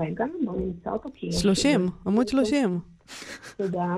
[0.00, 1.26] רגע, בואו נמצא אותו כי...
[1.26, 2.80] יש 30, לי- עמוד 30.
[3.56, 3.94] תודה.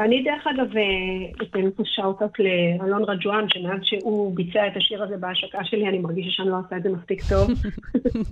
[0.00, 5.16] אני דרך אגב אה, אתן פה shout-out לאלון רג'ואן, שמאז שהוא ביצע את השיר הזה
[5.16, 7.50] בהשקה שלי, אני מרגישה שאני לא עושה את זה מספיק טוב.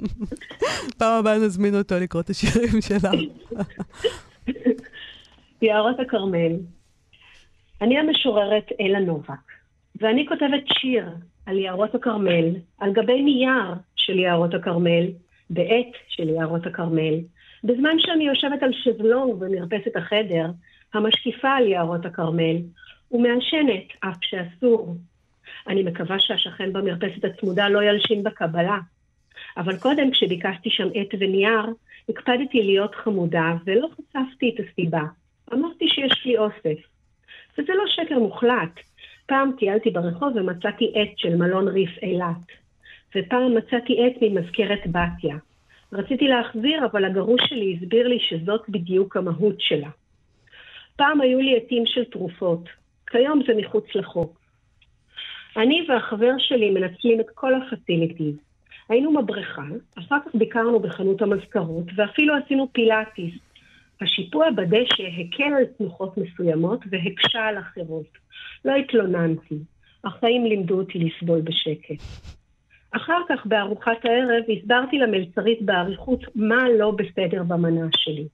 [0.98, 3.10] פעם הבאה נזמין אותו לקרוא את השירים שלה.
[5.62, 6.52] יערות הכרמל.
[7.82, 9.52] אני המשוררת אלה נובק,
[10.00, 11.08] ואני כותבת שיר
[11.46, 15.06] על יערות הכרמל, על גבי נייר של יערות הכרמל,
[15.50, 17.14] בעט של יערות הכרמל,
[17.64, 20.46] בזמן שאני יושבת על שזלונג במרפסת החדר,
[20.94, 22.56] המשקיפה על יערות הכרמל,
[23.12, 24.96] ומעשנת, אף שאסור.
[25.68, 28.78] אני מקווה שהשכן במרפסת הצמודה לא ילשין בקבלה.
[29.56, 31.66] אבל קודם, כשביקשתי שם עט ונייר,
[32.08, 35.02] הקפדתי להיות חמודה ולא חשפתי את הסיבה.
[35.52, 36.78] אמרתי שיש לי אוסף.
[37.58, 38.80] וזה לא שקר מוחלט.
[39.26, 42.46] פעם טיילתי ברחוב ומצאתי עט של מלון ריף אילת.
[43.16, 45.36] ופעם מצאתי עט ממזכרת בתיה.
[45.94, 49.90] רציתי להחזיר, אבל הגרוש שלי הסביר לי שזאת בדיוק המהות שלה.
[50.96, 52.68] פעם היו לי עטים של תרופות,
[53.06, 54.40] כיום זה מחוץ לחוק.
[55.56, 58.34] אני והחבר שלי מנצלים את כל הפסיליטיז.
[58.88, 59.62] היינו בבריכה,
[59.98, 63.34] אחר כך ביקרנו בחנות המזכרות, ואפילו עשינו פילאטיס.
[64.00, 68.06] השיפוע בדשא הקל על תנוחות מסוימות והקשה על אחרות.
[68.64, 69.58] לא התלוננתי.
[70.04, 72.04] החיים לימדו אותי לסבול בשקט.
[72.96, 78.28] אחר כך, בארוחת הערב, הסברתי למלצרית באריכות מה לא בסדר במנה שלי.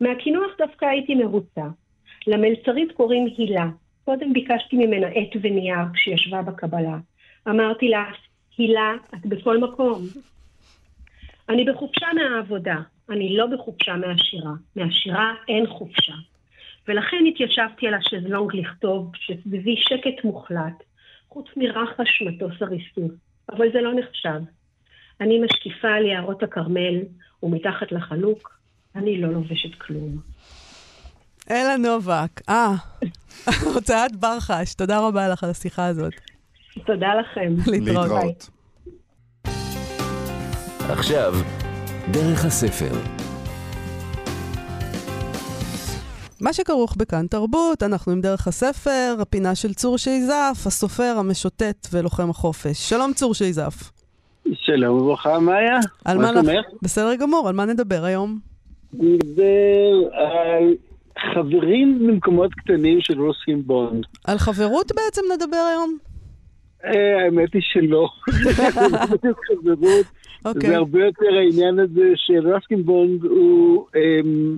[0.00, 1.64] מהקינוח דווקא הייתי מרוצה.
[2.26, 3.66] למלצרית קוראים הילה.
[4.04, 6.98] קודם ביקשתי ממנה עט ונייר כשישבה בקבלה.
[7.48, 8.04] אמרתי לה,
[8.58, 10.02] הילה, את בכל מקום.
[11.48, 12.76] אני בחופשה מהעבודה,
[13.10, 14.52] אני לא בחופשה מהשירה.
[14.76, 16.14] מהשירה אין חופשה.
[16.88, 20.82] ולכן התיישבתי על השזלונג לכתוב שסביבי שקט מוחלט,
[21.28, 23.25] חוץ מרחש מטוס הריסוס.
[23.52, 24.40] אבל זה לא נחשב.
[25.20, 27.02] אני משקיפה על יערות הכרמל,
[27.42, 28.58] ומתחת לחלוק,
[28.96, 30.18] אני לא לובשת כלום.
[31.50, 32.48] אלה נובק.
[32.48, 32.74] אה,
[33.74, 36.12] הוצאת ברחש, תודה רבה לך על השיחה הזאת.
[36.86, 37.54] תודה לכם.
[37.66, 38.50] להתראות.
[40.90, 41.34] עכשיו,
[42.10, 43.25] דרך הספר.
[46.46, 52.30] מה שכרוך בכאן תרבות, אנחנו עם דרך הספר, הפינה של צור שייזף, הסופר המשוטט ולוחם
[52.30, 52.88] החופש.
[52.88, 53.92] שלום צור שייזף.
[54.54, 55.78] שלום וברכה, מאיה.
[56.04, 56.30] על מה?
[56.30, 56.50] אנחנו...
[56.82, 58.38] בסדר גמור, על מה נדבר היום?
[58.94, 60.74] נדבר על
[61.34, 64.04] חברים במקומות קטנים של רוסים בונד.
[64.24, 65.98] על חברות בעצם נדבר היום?
[66.84, 68.08] אה, האמת היא שלא.
[69.48, 70.06] חברות,
[70.44, 70.70] אוקיי.
[70.70, 74.56] זה הרבה יותר העניין הזה של רסקין בונד הוא אמ,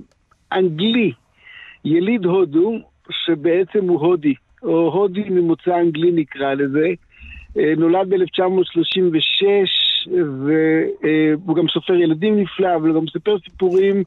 [0.51, 1.11] אנגלי,
[1.85, 2.79] יליד הודו,
[3.11, 6.87] שבעצם הוא הודי, או הודי ממוצא אנגלי נקרא לזה.
[7.57, 9.45] אה, נולד ב-1936,
[10.17, 14.03] והוא גם סופר ילדים נפלא, אבל הוא גם מספר סיפורים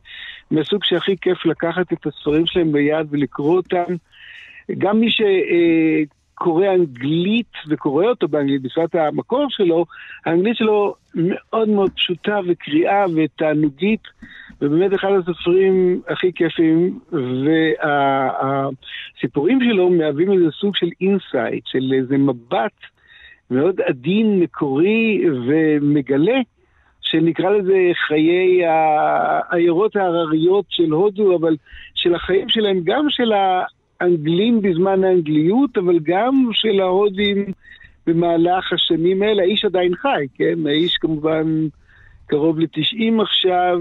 [0.50, 3.94] מהסוג שהכי כיף לקחת את הספרים שלהם ביד ולקרוא אותם.
[4.78, 5.10] גם מי
[6.42, 9.84] קורא אנגלית וקורא אותו באנגלית, בשפת המקור שלו,
[10.26, 14.00] האנגלית שלו מאוד מאוד פשוטה וקריאה ותענוגית,
[14.60, 16.98] ובאמת אחד הסופרים הכי כיפים,
[17.82, 22.78] והסיפורים שלו מהווים איזה סוג של insight, של איזה מבט
[23.50, 26.40] מאוד עדין, מקורי ומגלה.
[27.02, 31.56] שנקרא לזה חיי העיירות ההרריות של הודו, אבל
[31.94, 33.32] של החיים שלהם, גם של
[34.02, 37.44] האנגלים בזמן האנגליות, אבל גם של ההודים
[38.06, 39.42] במהלך השנים האלה.
[39.42, 40.66] האיש עדיין חי, כן?
[40.66, 41.66] האיש כמובן
[42.26, 43.80] קרוב ל-90 עכשיו.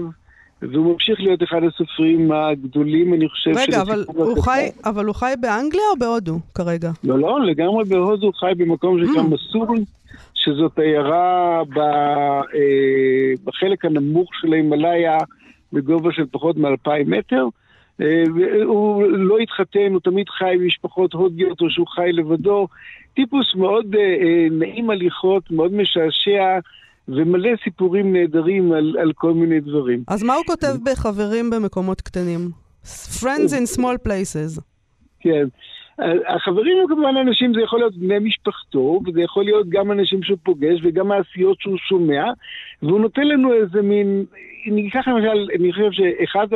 [0.62, 5.32] והוא ממשיך להיות אחד הסופרים הגדולים, אני חושב, רגע, אבל הוא, חי, אבל הוא חי
[5.40, 6.90] באנגליה או בהודו כרגע?
[7.04, 9.26] לא, לא, לגמרי בהודו, הוא חי במקום שנקרא mm.
[9.26, 9.74] מסור,
[10.34, 15.18] שזאת עיירה ב, אה, בחלק הנמוך של ההימאליה,
[15.72, 17.46] בגובה של פחות מ-2,000 מטר.
[18.02, 18.24] אה,
[18.64, 22.68] הוא לא התחתן, הוא תמיד חי עם משפחות הודיות, או שהוא חי לבדו.
[23.14, 26.58] טיפוס מאוד אה, אה, נעים הליכות, מאוד משעשע.
[27.08, 30.04] ומלא סיפורים נהדרים על, על כל מיני דברים.
[30.08, 32.50] אז מה הוא כותב בחברים במקומות קטנים?
[33.20, 34.60] Friends in small places.
[35.20, 35.46] כן.
[36.26, 40.38] החברים הם כמובן אנשים, זה יכול להיות בני משפחתו, וזה יכול להיות גם אנשים שהוא
[40.42, 42.24] פוגש, וגם מעשיות שהוא שומע,
[42.82, 44.24] והוא נותן לנו איזה מין,
[44.70, 46.46] אני אקח למשל, אני חושב שאחד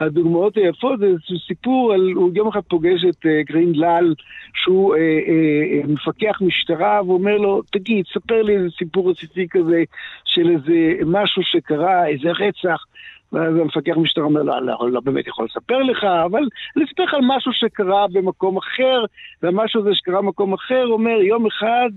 [0.00, 1.06] הדוגמאות היפות זה
[1.46, 4.14] סיפור על, הוא יום אחד פוגש את אה, גרין לאל,
[4.54, 9.82] שהוא אה, אה, מפקח משטרה, ואומר לו, תגיד, ספר לי איזה סיפור עסיסי כזה
[10.24, 12.84] של איזה משהו שקרה, איזה רצח.
[13.32, 16.42] ואז המפקח המשטרה אומר, לא, לא, לא באמת יכול לספר לך, אבל
[16.84, 19.04] אספר לך על משהו שקרה במקום אחר,
[19.42, 21.90] והמשהו הזה שקרה במקום אחר אומר, יום אחד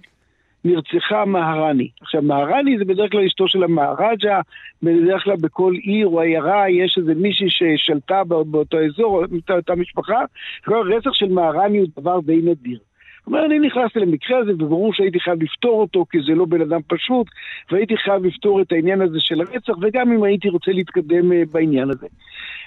[0.66, 1.90] נרצחה מהרני.
[2.02, 4.42] עכשיו, מהרני זה בדרך כלל אשתו של המהרג'ה,
[4.84, 10.20] בדרך כלל בכל עיר או עיירה יש איזה מישהי ששלטה באותו אזור, או אותה משפחה,
[10.68, 12.80] רצח של מהרני הוא דבר די נדיר.
[13.24, 16.62] זאת אומרת, אני נכנסתי למקרה הזה, וברור שהייתי חייב לפתור אותו, כי זה לא בן
[16.62, 17.28] אדם פשוט,
[17.72, 21.90] והייתי חייב לפתור את העניין הזה של הרצח, וגם אם הייתי רוצה להתקדם אה, בעניין
[21.90, 22.08] הזה.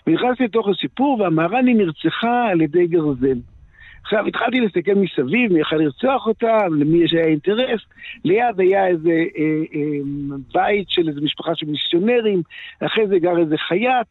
[0.07, 3.39] ונכנסתי לתוך הסיפור, והמהרני נרצחה על ידי גרזן.
[4.03, 7.81] עכשיו התחלתי להסתכל מסביב, מי יכול לרצוח אותה, למי יש היה אינטרס.
[8.25, 12.43] ליד היה איזה אה, אה, בית של איזה משפחה של מיסיונרים,
[12.81, 14.09] אחרי זה גר איזה חייט.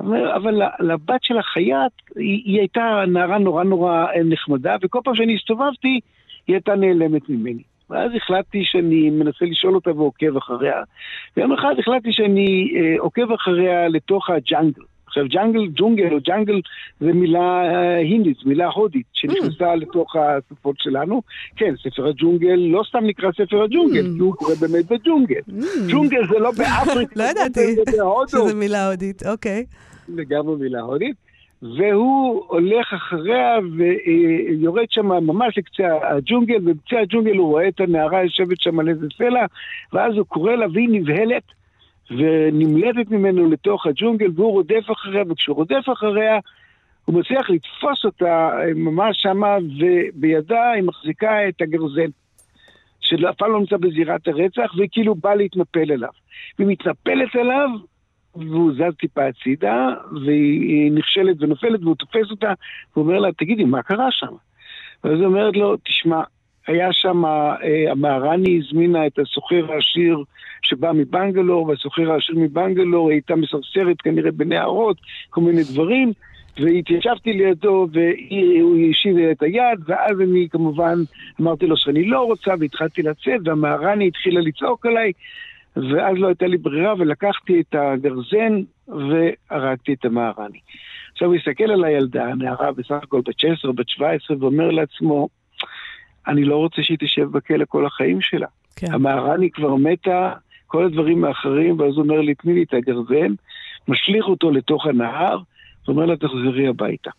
[0.00, 5.34] אבל, לבת של החייט, היא, היא הייתה נערה נורא נורא אה, נחמדה, וכל פעם שאני
[5.34, 6.00] הסתובבתי,
[6.46, 7.62] היא הייתה נעלמת ממני.
[7.90, 10.82] ואז החלטתי שאני מנסה לשאול אותה ועוקב אחריה.
[11.36, 14.82] ויום אחד החלטתי שאני אה, עוקב אחריה לתוך הג'אנגל.
[15.16, 16.60] עכשיו ג'אנגל, ג'ונגל או ג'אנגל
[17.00, 19.76] זה מילה אה, הינדית, מילה הודית, שנכנסה mm.
[19.76, 21.22] לתוך השפות שלנו.
[21.56, 24.16] כן, ספר הג'ונגל לא סתם נקרא ספר הג'ונגל, mm.
[24.16, 25.40] כי הוא קורא באמת בג'ונגל.
[25.48, 25.92] Mm.
[25.92, 27.76] ג'ונגל זה לא באפריקה, לא ידעתי
[28.28, 29.64] שזה מילה הודית, אוקיי.
[30.08, 31.16] לגמרי מילה הודית.
[31.62, 38.60] והוא הולך אחריה ויורד שם ממש לקצה הג'ונגל, ובקצה הג'ונגל הוא רואה את הנערה יושבת
[38.60, 39.46] שם על איזה סלע,
[39.92, 41.42] ואז הוא קורא לה והיא נבהלת.
[42.10, 46.38] ונמלטת ממנו לתוך הג'ונגל, והוא רודף אחריה, וכשהוא רודף אחריה,
[47.04, 52.10] הוא מצליח לתפוס אותה אה, ממש שמה, ובידה היא מחזיקה את הגרזן,
[53.00, 56.08] שאף פעם לא נמצא בזירת הרצח, וכאילו בא להתנפל אליו.
[56.58, 57.68] והיא מתנפלת אליו,
[58.36, 59.88] והוא זז טיפה הצידה,
[60.24, 62.52] והיא נכשלת ונופלת, והוא תופס אותה,
[62.92, 64.34] והוא אומר לה, תגידי, מה קרה שם?
[65.04, 66.22] ואז היא אומרת לו, תשמע,
[66.66, 70.24] היה שם, אה, המהרני הזמינה את הסוחר העשיר
[70.62, 74.96] שבא מבנגלור, והסוחר העשיר מבנגלור הייתה מסרסרת כנראה בנערות,
[75.30, 76.12] כל מיני דברים,
[76.60, 80.98] והתיישבתי לידו והוא השיב את היד, ואז אני כמובן
[81.40, 85.12] אמרתי לו שאני לא רוצה, והתחלתי לצאת, והמהרני התחילה לצעוק עליי,
[85.76, 90.58] ואז לא הייתה לי ברירה, ולקחתי את הגרזן והרגתי את המהרני.
[91.12, 95.28] עכשיו הוא הסתכל על הילדה, הנערה בסך הכל בת 16 בת 17, ואומר לעצמו,
[96.28, 98.46] אני לא רוצה שהיא תשב בכלא כל החיים שלה.
[98.76, 98.92] כן.
[98.92, 100.32] המהרני כבר מתה,
[100.66, 103.34] כל הדברים האחרים, ואז הוא אומר לי, תני לי את הגרזן,
[103.88, 105.38] משליך אותו לתוך הנהר,
[105.86, 107.10] ואומר לה, תחזרי הביתה.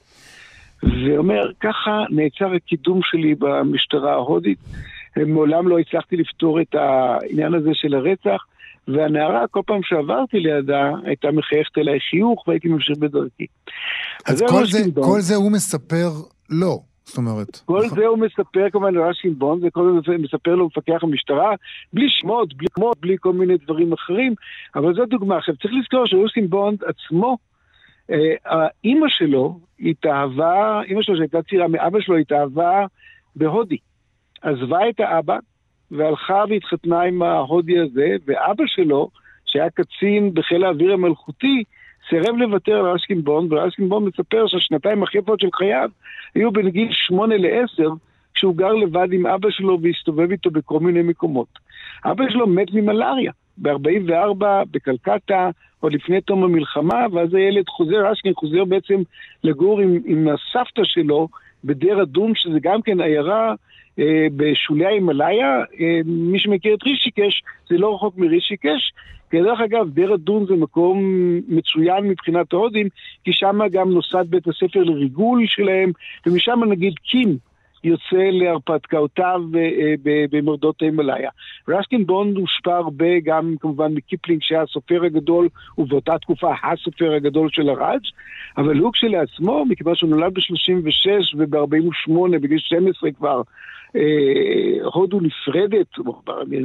[0.84, 4.60] ואומר, ככה נעצר הקידום שלי במשטרה ההודית.
[5.18, 8.46] מעולם לא הצלחתי לפתור את העניין הזה של הרצח,
[8.88, 13.46] והנערה, כל פעם שעברתי לידה, הייתה מחייכת אליי חיוך והייתי ממשיך בדרכי.
[14.26, 16.10] אז, אז כל, זה, כל זה הוא מספר
[16.50, 16.80] לא.
[17.08, 17.58] זאת אומרת...
[17.66, 18.00] כל נכון.
[18.00, 21.52] זה הוא מספר כמובן לרש שימבון, וכל זה מספר לו מפקח המשטרה,
[21.94, 24.34] בלי שמות, בלי שמות, בלי כל מיני דברים אחרים,
[24.76, 25.38] אבל זו דוגמה.
[25.38, 27.38] עכשיו, צריך לזכור שאוסטין בונד עצמו,
[28.12, 32.86] אה, האימא שלו התאהבה, אימא שלו שהייתה צעירה מאבא שלו התאהבה
[33.36, 33.78] בהודי.
[34.42, 35.38] עזבה את האבא,
[35.92, 39.10] והלכה והתחתנה עם ההודי הזה, ואבא שלו,
[39.46, 41.64] שהיה קצין בחיל האוויר המלכותי,
[42.10, 43.22] סירב לוותר על ורסקין
[43.90, 45.90] בונד מספר שהשנתיים הכי יפות של חייו
[46.36, 47.90] היו בין גיל שמונה לעשר,
[48.34, 51.48] כשהוא גר לבד עם אבא שלו והסתובב איתו בכל מיני מקומות.
[52.06, 58.66] אבא שלו מת ממלאריה ב-44 בקלקטה, עוד לפני תום המלחמה, ואז הילד חוזר, אשכן חוזר
[58.66, 59.02] בעצם
[59.44, 61.28] לגור עם, עם הסבתא שלו
[61.64, 63.54] בדהרדון, שזה גם כן עיירה
[64.36, 65.64] בשולי ההימאליה.
[65.80, 68.92] אה, מי שמכיר את רישיקש, זה לא רחוק מרישיקש.
[69.30, 71.00] כדרך אגב, דהרדון זה מקום
[71.48, 72.88] מצוין מבחינת ההודים,
[73.24, 75.92] כי שם גם נוסד בית הספר לריגול שלהם,
[76.26, 77.38] ומשם נגיד קים,
[77.88, 79.94] יוצא להרפתקאותיו אה,
[80.32, 81.30] במורדות ההימאליה.
[81.68, 87.70] רסקין בונד הושפע הרבה גם כמובן מקיפלינג שהיה הסופר הגדול, ובאותה תקופה הסופר הגדול של
[87.70, 88.02] הראג',
[88.58, 93.42] אבל הוא כשלעצמו, מכיוון שהוא נולד ב-36 וב-48, בגיל 12 כבר,
[93.96, 94.02] אה,
[94.94, 95.88] הודו נפרדת,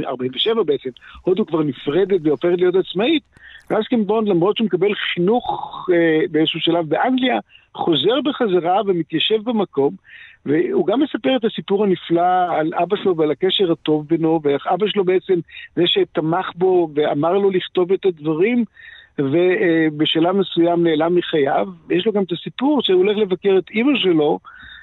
[0.04, 0.90] 47 בעצם,
[1.22, 3.22] הודו כבר נפרדת והופכת להיות עצמאית,
[3.70, 7.38] רסקין בונד, למרות שהוא מקבל חינוך אה, באיזשהו שלב באנגליה,
[7.74, 9.94] חוזר בחזרה ומתיישב במקום,
[10.46, 14.86] והוא גם מספר את הסיפור הנפלא על אבא שלו ועל הקשר הטוב בינו, ואיך אבא
[14.86, 15.34] שלו בעצם
[15.76, 18.64] זה שתמך בו ואמר לו לכתוב את הדברים,
[19.18, 21.68] ובשלב מסוים נעלם מחייו.
[21.90, 24.38] יש לו גם את הסיפור שהוא הולך לבקר את אימא שלו,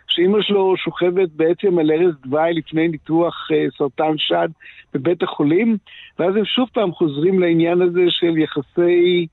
[0.07, 4.49] שאימא שלו שוכבת בעצם על ערש דווי לפני ניתוח אה, סרטן שד
[4.93, 5.77] בבית החולים,
[6.19, 9.27] ואז הם שוב פעם חוזרים לעניין הזה של יחסי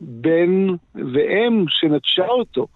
[0.00, 2.66] בן ואם שנטשה אותו.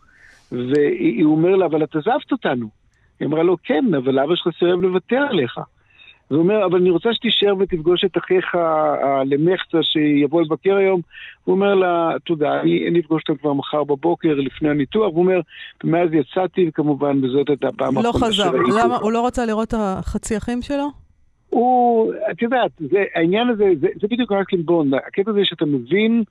[0.52, 2.81] והוא אומר לה, אבל את עזבת אותנו.
[3.22, 5.58] היא אמרה לו, כן, אבל אבא שלך סירב לוותר עליך.
[6.28, 8.44] הוא אומר, אבל אני רוצה שתישאר ותפגוש את אחיך
[9.24, 11.00] למחצה שיבוא לבקר היום.
[11.44, 15.12] הוא אומר לה, תודה, אני, אפגוש אותם כבר מחר בבוקר לפני הניתוח.
[15.12, 15.40] הוא אומר,
[15.84, 18.50] ומאז יצאתי, וכמובן, וזאת הייתה הפעם לא חזר.
[18.52, 18.96] למה?
[18.96, 20.88] הוא לא רצה לראות את החצי אחים שלו?
[21.48, 24.94] הוא, את יודעת, זה, העניין הזה, זה, זה בדיוק רק ללבון.
[24.94, 26.22] הקטע הזה שאתה מבין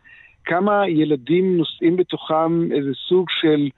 [0.45, 3.69] כמה ילדים נושאים בתוכם איזה סוג של...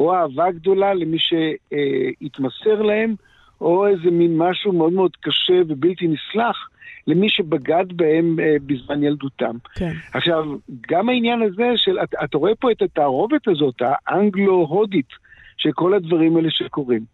[0.00, 3.14] או אהבה גדולה למי שהתמסר להם,
[3.60, 6.68] או איזה מין משהו מאוד מאוד קשה ובלתי נסלח
[7.06, 9.56] למי שבגד בהם אה, בזמן ילדותם.
[9.74, 9.92] כן.
[10.14, 10.44] עכשיו,
[10.90, 15.08] גם העניין הזה של, אתה, אתה רואה פה את התערובת הזאת, האנגלו-הודית,
[15.56, 17.04] של כל הדברים האלה שקורים.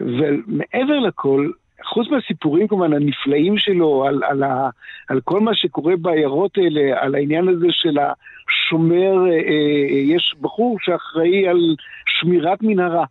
[0.00, 1.50] ומעבר לכל,
[1.84, 4.70] חוץ מהסיפורים כמובן הנפלאים שלו, על, על, ה,
[5.08, 7.98] על כל מה שקורה בעיירות האלה, על העניין הזה של
[8.48, 13.04] השומר, אה, אה, יש בחור שאחראי על שמירת מנהרה.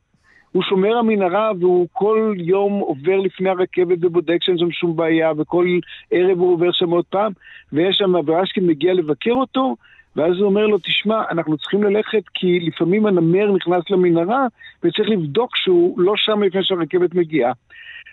[0.51, 5.65] הוא שומר המנהרה והוא כל יום עובר לפני הרכבת ובודק שאין שם שום בעיה, וכל
[6.11, 7.31] ערב הוא עובר שם עוד פעם,
[7.73, 9.75] ויש שם, ורשקין מגיע לבקר אותו,
[10.15, 14.45] ואז הוא אומר לו, תשמע, אנחנו צריכים ללכת כי לפעמים הנמר נכנס למנהרה
[14.83, 17.51] וצריך לבדוק שהוא לא שם לפני שהרכבת מגיעה.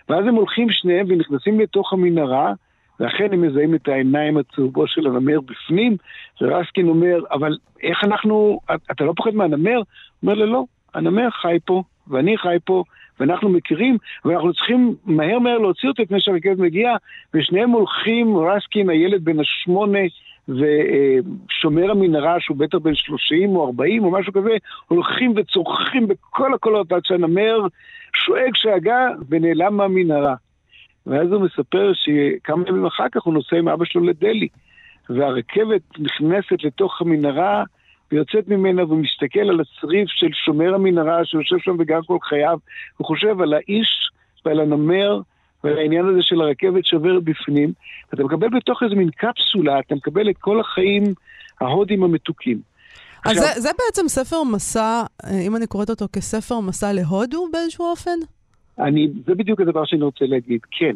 [0.09, 2.53] ואז הם הולכים שניהם ונכנסים לתוך המנהרה,
[2.99, 5.97] ואכן הם מזהים את העיניים הצהובות של הנמר בפנים,
[6.41, 8.59] ורסקין אומר, אבל איך אנחנו,
[8.91, 9.77] אתה לא פוחד מהנמר?
[9.77, 9.83] הוא
[10.23, 12.83] אומר לו, לא, הנמר חי פה, ואני חי פה,
[13.19, 16.95] ואנחנו מכירים, ואנחנו צריכים מהר מהר להוציא אותו לפני שהרכבת מגיעה,
[17.33, 19.99] ושניהם הולכים, רסקין, הילד בן השמונה,
[20.49, 24.51] ושומר המנהרה, שהוא בטח בן 30 או 40 או משהו כזה,
[24.87, 27.67] הולכים וצורכים בכל הקולות עד שהנמר
[28.15, 30.35] שואג שאגה ונעלם מהמנהרה.
[31.07, 34.47] ואז הוא מספר שכמה ימים אחר כך הוא נוסע עם אבא שלו לדלהי,
[35.09, 37.63] והרכבת נכנסת לתוך המנהרה
[38.11, 42.57] ויוצאת ממנה ומסתכל על הצריף של שומר המנהרה שיושב שם וגר כל חייו,
[42.97, 44.09] הוא חושב על האיש
[44.45, 45.21] ועל הנמר
[45.63, 47.73] ועל העניין הזה של הרכבת שעוברת בפנים,
[48.11, 51.03] ואתה מקבל בתוך איזה מין קפסולה, אתה מקבל את כל החיים
[51.61, 52.59] ההודים המתוקים.
[53.25, 55.03] אז עכשיו, זה, זה בעצם ספר מסע,
[55.47, 58.19] אם אני קוראת אותו כספר מסע להודו באיזשהו אופן?
[58.79, 60.95] אני, זה בדיוק הדבר שאני רוצה להגיד, כן.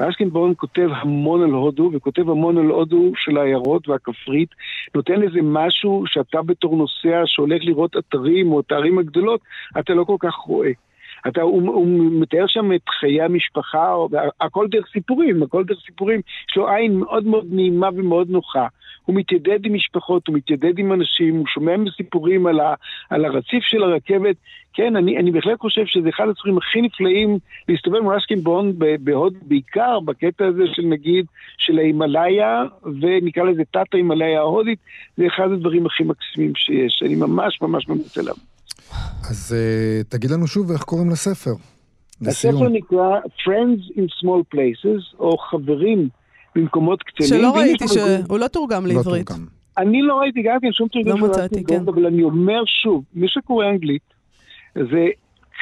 [0.00, 4.48] רשקין בורן כותב המון על הודו, וכותב המון על הודו של העיירות והכפרית,
[4.94, 9.40] נותן איזה משהו שאתה בתור נוסע שהולך לראות אתרים או את הערים הגדולות,
[9.78, 10.70] אתה לא כל כך רואה.
[11.28, 11.86] אתה, הוא, הוא
[12.20, 13.94] מתאר שם את חיי המשפחה,
[14.40, 16.20] הכל דרך סיפורים, הכל דרך סיפורים.
[16.50, 18.66] יש לו עין מאוד מאוד נעימה ומאוד נוחה.
[19.04, 22.74] הוא מתיידד עם משפחות, הוא מתיידד עם אנשים, הוא שומע סיפורים על, ה,
[23.10, 24.36] על הרציף של הרכבת.
[24.72, 29.34] כן, אני, אני בהחלט חושב שזה אחד הספרים הכי נפלאים להסתובב עם רסקין בונד בהוד,
[29.42, 31.26] בעיקר בקטע הזה של נגיד,
[31.58, 32.64] של ההימאליה,
[33.00, 34.78] ונקרא לזה תת-ההימאליה ההודית,
[35.16, 37.02] זה אחד הדברים הכי מקסימים שיש.
[37.06, 38.34] אני ממש ממש ממליץ עליו.
[39.30, 41.50] אז uh, תגיד לנו שוב איך קוראים לספר.
[42.20, 42.54] לסיום.
[42.54, 46.08] הספר נקרא Friends in Small Places, או חברים
[46.54, 47.28] במקומות קטנים.
[47.28, 49.26] שלא ראיתי שהוא לא תורגם לא לעברית.
[49.26, 49.44] תורגם.
[49.78, 51.18] אני לא ראיתי גם כן שום תורגם.
[51.20, 51.82] לא מצאתי, כן.
[51.86, 54.02] אבל אני אומר שוב, מי שקורא אנגלית,
[54.74, 55.06] זה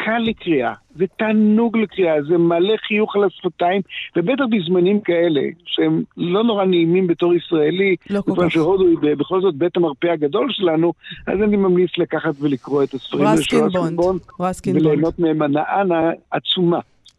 [0.04, 3.82] קל לקריאה, זה תענוג לקריאה, זה מעלה חיוך על השפתיים,
[4.16, 8.50] ובטח בזמנים כאלה, שהם לא נורא נעימים בתור ישראלי, לא כל כך.
[8.50, 10.92] שהודו היא בכל זאת בית המרפא הגדול שלנו,
[11.26, 13.96] אז אני ממליץ לקחת ולקרוא את הספרים רסקין בונד.
[13.96, 14.86] בונד, רסקין בונד.
[14.86, 16.78] וליהנות מהם הנאה עצומה.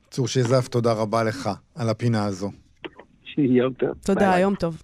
[0.10, 2.52] צור שיזף, תודה רבה לך על הפינה הזו.
[3.60, 3.90] יום טוב.
[4.06, 4.42] תודה, ביי ביי.
[4.42, 4.82] יום טוב.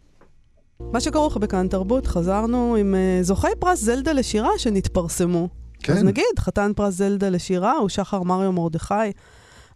[0.80, 5.50] מה שכרוך בכאן תרבות, חזרנו עם אה, זוכי פרס זלדה לשירה שנתפרסמו.
[5.80, 5.94] כן.
[5.94, 9.12] אז נגיד, חתן פרס זלדה לשירה הוא שחר מריו מרדכי,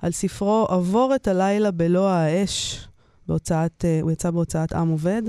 [0.01, 2.87] על ספרו "עבור את הלילה בלוע האש",
[3.27, 5.21] בהוצאת, אה, הוא יצא בהוצאת עם עובד.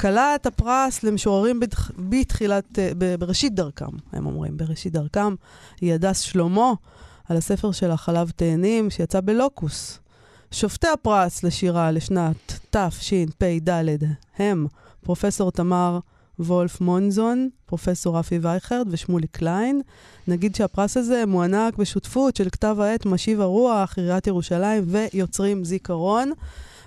[0.00, 1.90] כלה את הפרס למשוררים בתח...
[1.98, 5.34] בתחילת, אה, בראשית דרכם, הם אומרים, בראשית דרכם.
[5.80, 6.72] היא הדס שלמה,
[7.28, 9.98] על הספר של החלב תאנים, שיצא בלוקוס.
[10.50, 13.70] שופטי הפרס לשירה לשנת תשפ"ד
[14.38, 14.66] הם
[15.04, 15.98] פרופסור תמר
[16.38, 19.80] וולף מונזון, פרופסור רפי וייכרט ושמולי קליין.
[20.28, 26.32] נגיד שהפרס הזה מוענק בשותפות של כתב העת משיב הרוח, עיריית ירושלים ויוצרים זיכרון.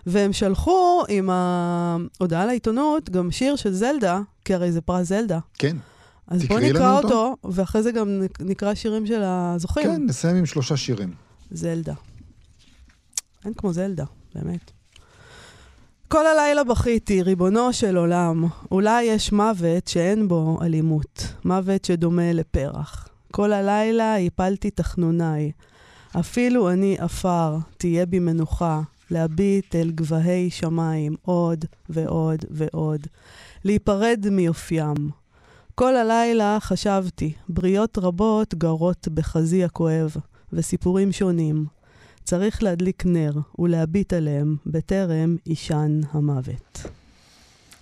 [0.06, 5.40] והם שלחו עם ההודעה לעיתונות גם שיר של זלדה, כי הרי זה פרס זלדה.
[5.58, 5.78] כן.
[6.28, 9.84] אז בואו נקרא לנו אותו, ואחרי זה גם נק- נקרא שירים של הזוכים.
[9.84, 11.14] כן, נסיים עם שלושה שירים.
[11.52, 11.94] זלדה.
[13.46, 14.72] אין כמו זלדה, באמת.
[16.08, 23.08] כל הלילה בכיתי, ריבונו של עולם, אולי יש מוות שאין בו אלימות, מוות שדומה לפרח.
[23.32, 25.52] כל הלילה הפלתי תחנוניי,
[26.20, 28.82] אפילו אני עפר, תהיה בי מנוחה,
[29.12, 33.08] להביט אל גבהי שמיים עוד ועוד ועוד,
[33.66, 35.10] להיפרד מיופיים.
[35.76, 40.16] כל הלילה חשבתי, בריות רבות גרות בחזי הכואב,
[40.54, 41.79] וסיפורים שונים.
[42.30, 46.82] צריך להדליק נר ולהביט עליהם בטרם עישן המוות.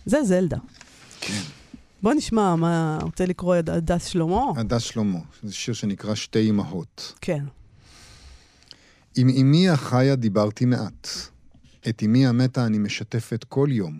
[0.06, 0.58] זה זלדה.
[1.22, 1.42] כן.
[2.04, 3.00] בוא נשמע מה...
[3.02, 4.42] רוצה לקרוא את הדס שלמה?
[4.58, 7.14] הדס שלמה, זה שיר שנקרא שתי אמהות.
[7.22, 7.44] כן.
[9.18, 11.08] עם אמי החיה דיברתי מעט.
[11.90, 14.00] את אמי המתה אני משתפת כל יום.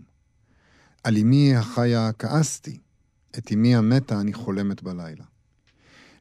[1.04, 2.78] על אמי החיה כעסתי.
[3.38, 5.24] את אמי המתה אני חולמת בלילה.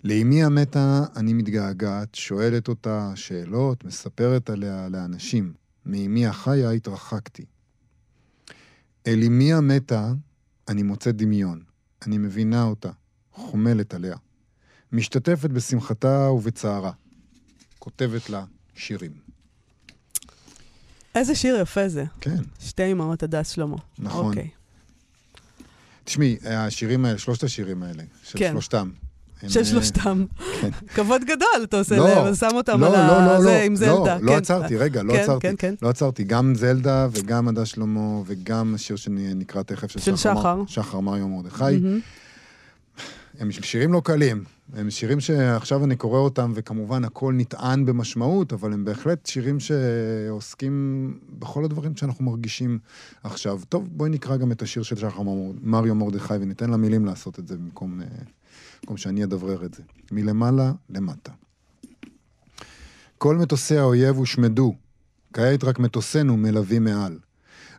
[0.06, 5.52] לאמי המתה אני מתגעגעת, שואלת אותה שאלות, מספרת עליה לאנשים.
[5.86, 7.44] מאמי החיה התרחקתי.
[9.06, 10.12] אל אמי המתה
[10.68, 11.62] אני מוצאת דמיון.
[12.06, 12.90] אני מבינה אותה,
[13.32, 14.16] חומלת עליה.
[14.92, 16.92] משתתפת בשמחתה ובצערה.
[17.78, 18.44] כותבת לה
[18.74, 19.12] שירים.
[21.14, 22.04] איזה שיר יפה זה.
[22.20, 23.76] כן, שתי אמהות הדס שלמה.
[23.98, 24.26] נכון.
[24.26, 24.50] אוקיי.
[26.04, 28.50] תשמעי, השירים האלה, שלושת השירים האלה, של כן.
[28.52, 28.90] שלושתם.
[29.48, 30.24] של אה, שלושתם.
[30.60, 30.70] כן.
[30.94, 33.26] כבוד גדול אתה עושה לא, להם, אז שם אותם לא, על לא, ה...
[33.26, 34.18] לא, זה לא, עם לא, זלדה.
[34.22, 34.36] לא כן.
[34.38, 35.48] עצרתי, רגע, לא כן, עצרתי.
[35.82, 40.56] לא עצרתי, גם זלדה וגם הדס שלמה וגם השיר שנקרא תכף של, שחר, שחר.
[40.56, 41.64] מר- שחר מריו מרדכי.
[43.38, 44.44] הם שירים לא קלים.
[44.74, 50.74] הם שירים שעכשיו אני קורא אותם, וכמובן הכל נטען במשמעות, אבל הם בהחלט שירים שעוסקים
[51.38, 52.78] בכל הדברים שאנחנו מרגישים
[53.24, 53.60] עכשיו.
[53.68, 57.48] טוב, בואי נקרא גם את השיר של שחר מר- מריו מרדכי, וניתן למילים לעשות את
[57.48, 58.06] זה במקום, אה,
[58.82, 59.82] במקום שאני אדברר את זה.
[60.12, 61.32] מלמעלה למטה.
[63.18, 64.74] כל מטוסי האויב הושמדו,
[65.32, 67.18] כעת רק מטוסינו מלווים מעל.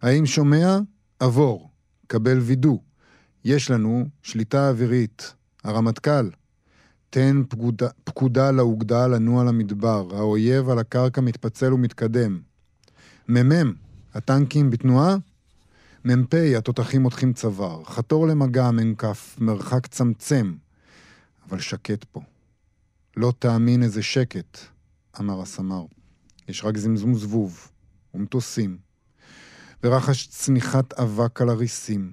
[0.02, 0.80] האם שומע?
[1.20, 1.70] עבור,
[2.08, 2.78] קבל וידוא.
[3.46, 5.34] יש לנו שליטה אווירית.
[5.64, 6.30] הרמטכ"ל,
[7.10, 10.08] תן פקודה, פקודה לאוגדה לנוע למדבר.
[10.12, 12.40] האויב על הקרקע מתפצל ומתקדם.
[13.30, 13.74] מ"מ,
[14.14, 15.16] הטנקים בתנועה?
[16.06, 17.84] מ"פ, התותחים מותחים צוואר.
[17.84, 19.06] חתור למגע, מ"כ,
[19.38, 20.54] מרחק צמצם.
[21.50, 22.22] אבל שקט פה.
[23.18, 24.58] לא תאמין איזה שקט,
[25.20, 25.86] אמר הסמ"ר.
[26.48, 27.72] יש רק זמזום זבוב,
[28.14, 28.78] ומטוסים,
[29.84, 32.12] ורחש צניחת אבק על הריסים.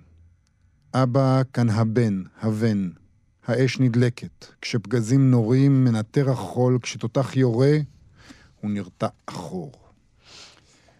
[0.95, 2.91] אבא כאן הבן, הבן.
[3.47, 4.47] האש נדלקת.
[4.61, 7.77] כשפגזים נורים, מנטר החול, כשתותח יורה,
[8.61, 9.73] הוא נרתע אחור.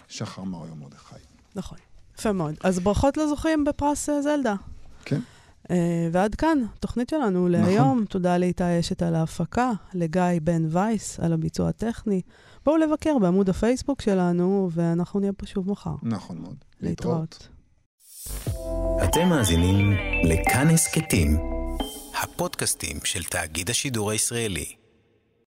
[0.09, 1.15] שחר מריו מרדכי.
[1.55, 1.79] נכון.
[2.19, 2.55] יפה מאוד.
[2.65, 4.55] אז ברכות לזוכים בפרס אה, זלדה.
[5.05, 5.21] כן.
[5.71, 8.05] אה, ועד כאן, התוכנית שלנו להיום.
[8.09, 12.21] תודה לאיתי אשת על ההפקה, לגיא בן וייס על הביצוע הטכני.
[12.65, 15.95] בואו לבקר בעמוד הפייסבוק שלנו, ואנחנו נהיה פה שוב מחר.
[16.03, 16.57] נכון מאוד.
[16.81, 17.49] להתראות.
[19.05, 19.93] אתם מאזינים
[20.25, 21.37] לכאן הסכתים,
[22.23, 24.84] הפודקאסטים של תאגיד השידור הישראלי.